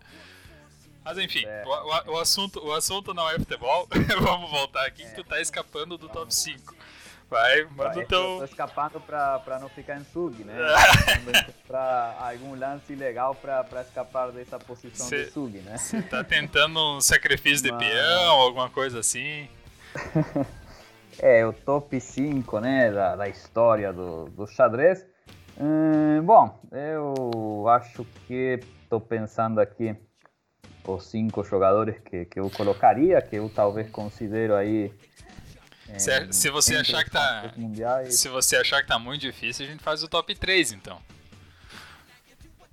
[1.04, 1.64] Mas enfim, é.
[1.66, 3.88] o, o, o, assunto, o assunto não é futebol.
[4.20, 6.75] Vamos voltar aqui, que tu tá escapando do top 5.
[7.30, 8.38] Vai, manda o teu.
[8.38, 10.56] Tô escapando pra, pra não ficar em sub, né?
[11.68, 15.78] pra algum lance legal pra, pra escapar dessa posição cê, de sub, né?
[15.78, 17.80] Você tá tentando um sacrifício de Mas...
[17.80, 19.50] peão, alguma coisa assim?
[21.20, 25.06] é, o top 5, né, da, da história do, do xadrez.
[25.60, 28.60] Hum, bom, eu acho que
[28.90, 29.96] tô pensando aqui
[30.88, 34.94] os cinco jogadores que, que eu colocaria, que eu talvez considero aí
[35.98, 37.52] se, se você achar que tá.
[37.56, 38.20] Mundiais.
[38.20, 41.00] Se você achar que tá muito difícil, a gente faz o top 3 então.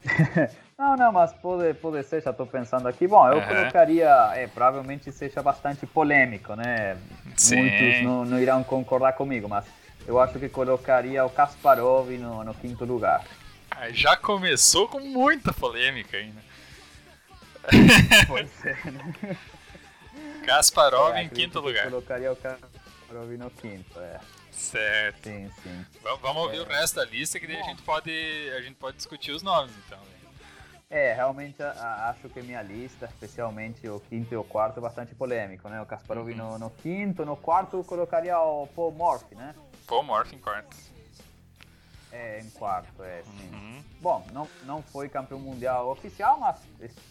[0.79, 3.07] não, não, mas pode, pode ser, já estou pensando aqui.
[3.07, 3.47] Bom, eu uhum.
[3.47, 6.97] colocaria, é, provavelmente seja bastante polêmico, né?
[7.37, 7.57] Sim.
[7.57, 9.65] Muitos não, não irão concordar comigo, mas
[10.07, 13.25] eu acho que colocaria o Kasparov no, no quinto lugar.
[13.91, 16.41] já começou com muita polêmica ainda.
[18.27, 19.37] Pois é, né?
[20.45, 21.85] Kasparov é, em quinto lugar.
[21.85, 22.72] Colocaria o Kasparov
[23.13, 24.19] para ouvir no quinto, é.
[24.51, 25.29] Certo.
[25.29, 25.87] Sim, sim.
[26.03, 26.61] Vamos ouvir é.
[26.63, 28.11] o resto da lista que daí a gente pode
[28.57, 29.99] a gente pode discutir os nomes então.
[30.89, 35.15] É, realmente a, acho que minha lista, especialmente o quinto e o quarto, é bastante
[35.15, 35.81] polêmico, né?
[35.81, 36.37] O Kasparov uhum.
[36.37, 39.55] no, no, quinto, no quarto eu colocaria o Paul Morphy, né?
[39.87, 40.77] Paul Morphy em quarto.
[42.13, 43.51] É, em quarto, é, sim.
[43.55, 43.83] Uhum.
[43.99, 46.59] Bom, não, não foi campeão mundial oficial, mas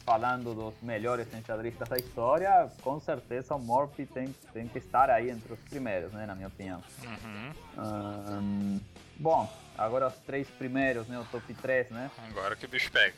[0.06, 5.32] falando dos melhores enxadristas da história, com certeza o Morphy tem, tem que estar aí
[5.32, 6.84] entre os primeiros, né, na minha opinião.
[7.04, 7.54] Uhum.
[7.84, 8.80] Um,
[9.18, 12.12] bom, agora os três primeiros, né, o top 3, né?
[12.30, 13.16] Agora que o bicho pega.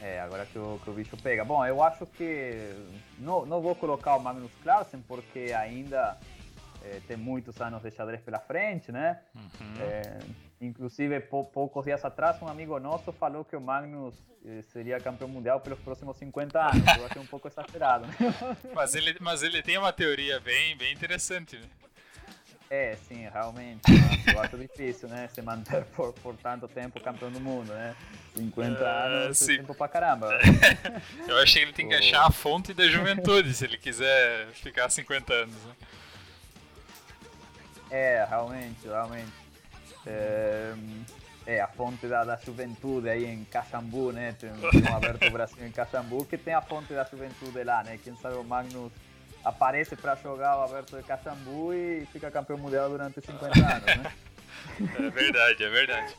[0.00, 1.44] É, agora que o, que o bicho pega.
[1.44, 2.74] Bom, eu acho que
[3.18, 6.16] não, não vou colocar o Magnus Carlsen, porque ainda
[6.82, 9.20] é, tem muitos anos de xadrez pela frente, né?
[9.34, 9.74] Uhum.
[9.78, 10.18] É,
[10.60, 15.58] Inclusive, poucos dias atrás, um amigo nosso falou que o Magnus eh, seria campeão mundial
[15.58, 16.96] pelos próximos 50 anos.
[16.98, 18.06] Eu achei um pouco exagerado.
[18.06, 18.14] Né?
[18.74, 21.66] Mas ele, mas ele tem uma teoria bem, bem interessante, né?
[22.68, 23.82] É, sim, realmente.
[24.32, 25.28] Eu acho difícil, né?
[25.34, 27.96] Se manter por, por tanto tempo campeão do mundo, né?
[28.36, 30.28] 50 uh, anos é tempo pra caramba.
[31.26, 34.88] Eu achei que ele tem que achar a fonte da juventude se ele quiser ficar
[34.88, 35.74] 50 anos, né?
[37.90, 39.32] É, realmente, realmente.
[40.06, 40.74] É,
[41.46, 44.34] é, a fonte da, da juventude aí em Caxambu, né?
[44.38, 47.98] Tem, tem um aberto Brasil em Caxambu que tem a fonte da juventude lá, né?
[48.02, 48.92] Quem sabe o Magnus
[49.44, 54.12] aparece para jogar o aberto de Caxambu e fica campeão mundial durante 50 anos, né?
[54.98, 56.14] É verdade, é verdade.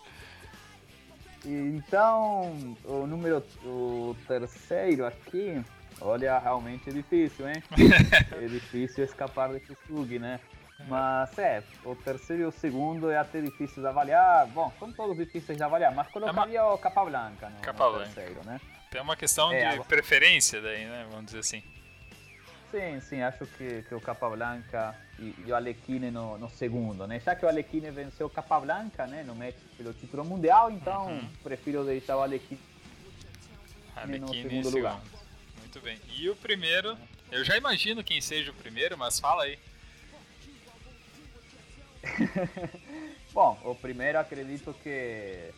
[1.46, 5.64] Então, o número o terceiro aqui,
[6.00, 7.64] olha, realmente é difícil, hein?
[8.32, 10.40] é difícil escapar desse Sugi, né?
[10.88, 14.48] Mas é, o terceiro e o segundo é até difícil de avaliar.
[14.48, 16.74] Bom, são todos difíceis de avaliar, mas colocaria é uma...
[16.74, 18.60] o Capablanca no, Capa no terceiro, né?
[18.90, 21.06] Tem uma questão é, de preferência daí, né?
[21.10, 21.64] Vamos dizer assim.
[22.72, 27.20] Sim, sim, acho que, que o Capablanca e, e o Alekhine no, no, segundo, né?
[27.20, 31.30] Já que o Alekhine venceu o Capablanca, né, no match pelo título mundial, então uhum.
[31.44, 32.60] prefiro deixar o Alekhine,
[34.20, 35.02] no segundo lugar.
[35.60, 36.00] Muito bem.
[36.18, 36.98] E o primeiro,
[37.30, 39.60] eu já imagino quem seja o primeiro, mas fala aí.
[43.34, 45.52] bom, o primeiro acredito que,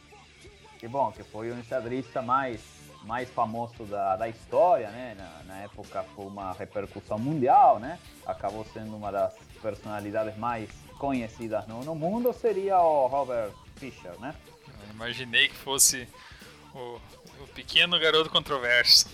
[0.80, 2.62] que bom, que foi o enxadrista mais
[3.04, 5.16] mais famoso da, da história, né?
[5.18, 8.00] Na, na, época foi uma repercussão mundial, né?
[8.26, 14.34] Acabou sendo uma das personalidades mais conhecidas no, no mundo, seria o Robert Fischer, né?
[14.68, 16.08] Eu imaginei que fosse
[16.74, 17.00] o,
[17.42, 19.10] o pequeno garoto controverso.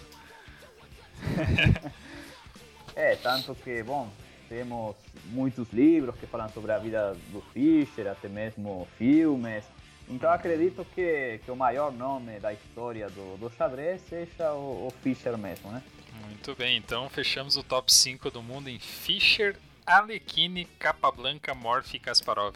[2.96, 4.08] é, tanto que, bom,
[4.50, 4.96] temos
[5.26, 9.64] muitos livros que falam sobre a vida do Fischer, até mesmo filmes.
[10.10, 14.94] Então acredito que, que o maior nome da história do, do xadrez seja o, o
[15.04, 15.84] Fischer mesmo, né?
[16.26, 22.00] Muito bem, então fechamos o top 5 do mundo em Fischer, Alekhine, Capablanca, Morphy e
[22.00, 22.56] Kasparov.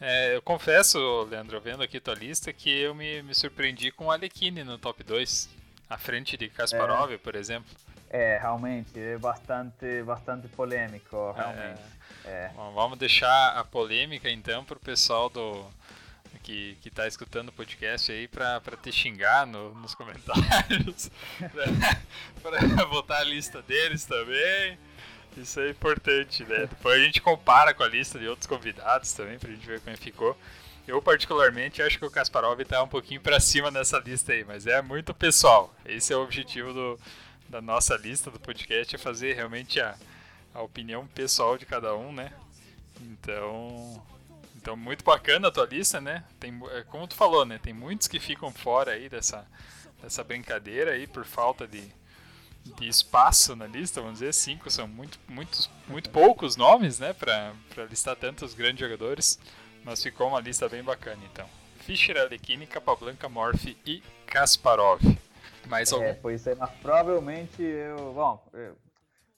[0.00, 4.10] É, eu confesso, Leandro, vendo aqui tua lista, que eu me, me surpreendi com o
[4.12, 5.48] Alekhine no top 2,
[5.90, 7.18] à frente de Kasparov, é.
[7.18, 7.68] por exemplo.
[8.10, 11.80] É, realmente, é bastante, bastante polêmico, realmente.
[11.94, 11.98] É.
[12.28, 12.50] É.
[12.54, 15.64] Bom, vamos deixar a polêmica então para o pessoal do
[16.42, 21.10] que, que tá escutando o podcast aí para te xingar no, nos comentários,
[22.42, 24.78] para botar a lista deles também.
[25.36, 26.66] Isso é importante, né?
[26.66, 29.96] Depois a gente compara com a lista de outros convidados também, pra gente ver como
[29.96, 30.36] ficou.
[30.86, 34.66] Eu, particularmente, acho que o Kasparov tá um pouquinho para cima nessa lista aí, mas
[34.66, 35.72] é muito pessoal.
[35.84, 36.98] Esse é o objetivo do,
[37.48, 39.96] da nossa lista do podcast é fazer realmente a,
[40.54, 42.32] a opinião pessoal de cada um, né?
[43.00, 44.04] Então,
[44.56, 46.24] então muito bacana a tua lista, né?
[46.38, 47.58] Tem, é, como tu falou, né?
[47.62, 49.46] Tem muitos que ficam fora aí dessa,
[50.02, 51.82] dessa brincadeira aí por falta de,
[52.64, 57.14] de espaço na lista, vamos dizer, cinco são muito, muitos, muito poucos nomes, né?
[57.14, 57.54] Para
[57.88, 59.38] listar tantos grandes jogadores,
[59.84, 61.48] mas ficou uma lista bem bacana, então.
[61.80, 65.00] Fischer, Alekhine, Capablanca, Morphy e Kasparov.
[65.68, 66.04] Mais algum?
[66.04, 68.12] É, pois é, mas provavelmente eu.
[68.12, 68.76] Bom, eu,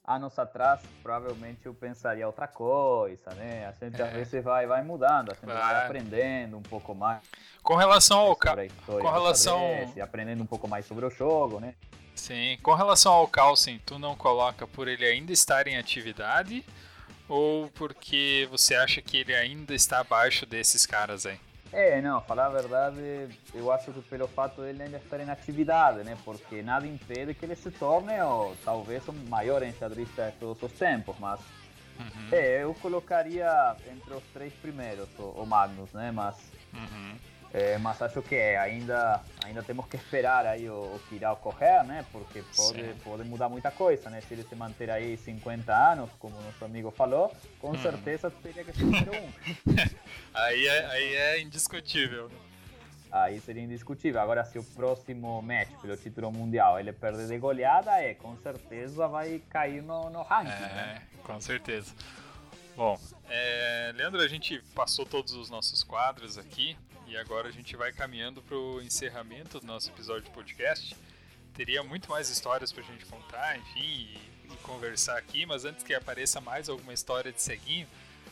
[0.05, 3.67] anos atrás, provavelmente eu pensaria outra coisa, né?
[3.67, 4.05] A gente é.
[4.05, 7.21] às vezes vai, vai mudando, a gente vai, vai aprendendo um pouco mais.
[7.61, 8.55] Com relação ao ca...
[8.85, 9.59] com relação
[10.01, 11.75] aprendendo um pouco mais sobre o jogo, né?
[12.15, 16.63] Sim, com relação ao Carlsen, tu não coloca por ele ainda estar em atividade
[17.27, 21.39] ou porque você acha que ele ainda está abaixo desses caras aí?
[21.73, 26.03] É, não, falar a verdade, eu acho que pelo fato dele ainda estar em atividade,
[26.03, 26.17] né?
[26.25, 30.71] Porque nada impede que ele se torne, ou, talvez, o maior enxadrista de todos os
[30.73, 31.39] tempos, mas...
[31.97, 32.29] Uhum.
[32.31, 36.11] É, eu colocaria entre os três primeiros o, o Magnus, né?
[36.11, 36.35] Mas...
[36.73, 37.15] Uhum.
[37.81, 42.05] Mas acho que ainda, ainda temos que esperar aí o, o que irá ocorrer, né?
[42.11, 44.21] Porque pode, pode mudar muita coisa, né?
[44.21, 47.81] Se ele se manter aí 50 anos, como nosso amigo falou, com hum.
[47.81, 49.75] certeza teria que ser um.
[50.33, 52.31] aí, é, aí é indiscutível.
[53.11, 54.21] Aí seria indiscutível.
[54.21, 59.05] Agora, se o próximo match pelo título mundial ele perder de goleada, é, com certeza
[59.07, 60.49] vai cair no, no ranking.
[60.49, 61.01] É, né?
[61.23, 61.93] com certeza.
[62.77, 62.97] Bom,
[63.29, 66.77] é, Leandro, a gente passou todos os nossos quadros aqui.
[67.11, 70.95] E agora a gente vai caminhando para o encerramento do nosso episódio de podcast.
[71.53, 75.83] Teria muito mais histórias para a gente contar, enfim, e, e, conversar aqui, mas antes
[75.83, 77.85] que apareça mais alguma história de ceguinho,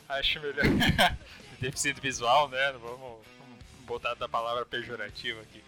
[0.08, 0.64] acho melhor.
[0.64, 2.72] de deficiente visual, né?
[2.72, 5.62] Vamos, vamos botar da palavra pejorativa aqui.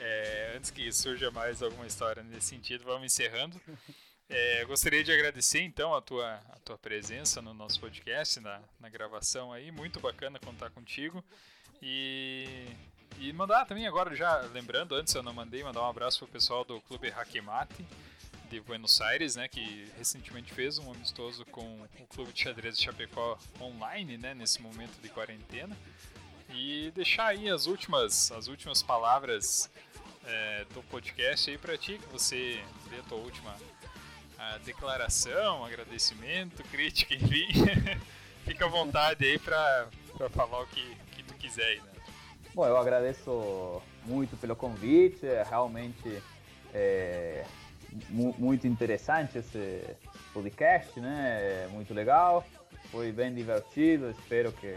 [0.00, 3.60] É, antes que surja mais alguma história nesse sentido, vamos encerrando.
[4.30, 8.88] É, gostaria de agradecer então a tua, a tua presença no nosso podcast, na, na
[8.88, 9.70] gravação aí.
[9.70, 11.22] Muito bacana contar contigo.
[11.82, 12.66] E,
[13.18, 16.64] e mandar também agora, já lembrando, antes eu não mandei, mandar um abraço pro pessoal
[16.64, 17.86] do Clube Hakemate
[18.50, 22.84] de Buenos Aires, né, que recentemente fez um amistoso com o Clube de Xadrez de
[22.84, 25.76] Chapecó online, né, nesse momento de quarentena.
[26.50, 29.70] E deixar aí as últimas, as últimas palavras
[30.24, 33.54] é, do podcast aí para ti, que você dê a tua última
[34.38, 37.48] a declaração, agradecimento, crítica, enfim.
[38.46, 39.88] Fica à vontade aí para
[40.30, 40.96] falar o que,
[41.38, 41.98] quiser aí, né?
[42.54, 46.22] Bom, eu agradeço muito pelo convite, é realmente
[46.74, 47.44] é,
[48.10, 49.82] muito interessante esse
[50.32, 51.64] podcast, né?
[51.64, 52.44] É muito legal,
[52.90, 54.74] foi bem divertido, espero que,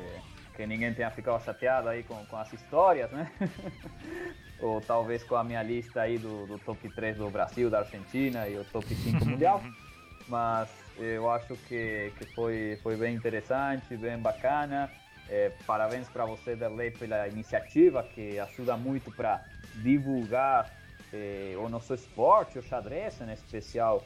[0.55, 3.31] que ninguém tenha ficado chateado aí com, com as histórias, né?
[4.61, 8.47] Ou talvez com a minha lista aí do, do top 3 do Brasil, da Argentina
[8.47, 9.61] e o top 5 mundial.
[10.27, 14.89] Mas eu acho que, que foi, foi bem interessante, bem bacana.
[15.31, 19.41] É, parabéns para você, Derlei, pela iniciativa que ajuda muito para
[19.75, 20.69] divulgar
[21.13, 24.03] é, o nosso esporte, o xadrez, em especial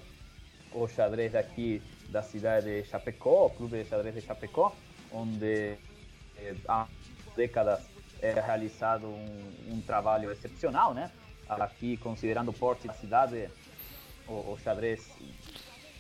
[0.72, 4.72] o xadrez aqui da cidade de Chapecó, o Clube de Xadrez de Chapecó,
[5.12, 5.76] onde
[6.38, 6.86] é, há
[7.36, 7.82] décadas
[8.22, 11.10] é realizado um, um, trabalho excepcional, né?
[11.50, 13.50] Aqui, considerando o porte da cidade,
[14.28, 15.12] o, o xadrez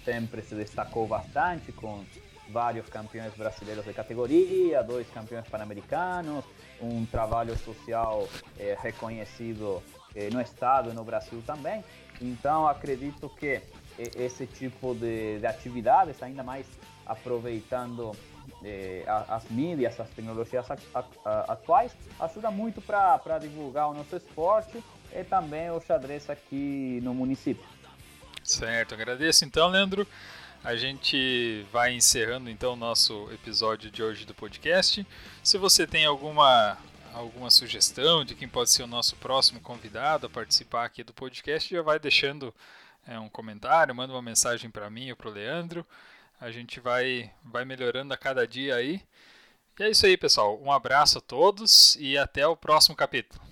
[0.03, 2.05] sempre se destacou bastante com
[2.49, 6.45] vários campeões brasileiros de categoria, dois campeões pan-americanos,
[6.81, 8.27] um trabalho social
[8.59, 9.81] é, reconhecido
[10.15, 11.83] é, no estado e no Brasil também.
[12.21, 13.61] Então acredito que
[13.97, 16.65] esse tipo de, de atividades, ainda mais
[17.05, 18.11] aproveitando
[18.63, 20.65] eh, as mídias, as tecnologias
[21.47, 24.83] atuais, ajuda muito para divulgar o nosso esporte
[25.13, 27.65] e também o xadrez aqui no município.
[28.43, 30.07] Certo, agradeço então, Leandro.
[30.64, 35.06] A gente vai encerrando então o nosso episódio de hoje do podcast.
[35.43, 36.78] Se você tem alguma
[37.14, 41.74] alguma sugestão de quem pode ser o nosso próximo convidado a participar aqui do podcast,
[41.74, 42.53] já vai deixando
[43.08, 45.86] é, um comentário, manda uma mensagem para mim ou para o Leandro.
[46.41, 49.01] A gente vai, vai melhorando a cada dia aí.
[49.80, 50.60] E é isso aí, pessoal.
[50.62, 53.44] Um abraço a todos e até o próximo capítulo.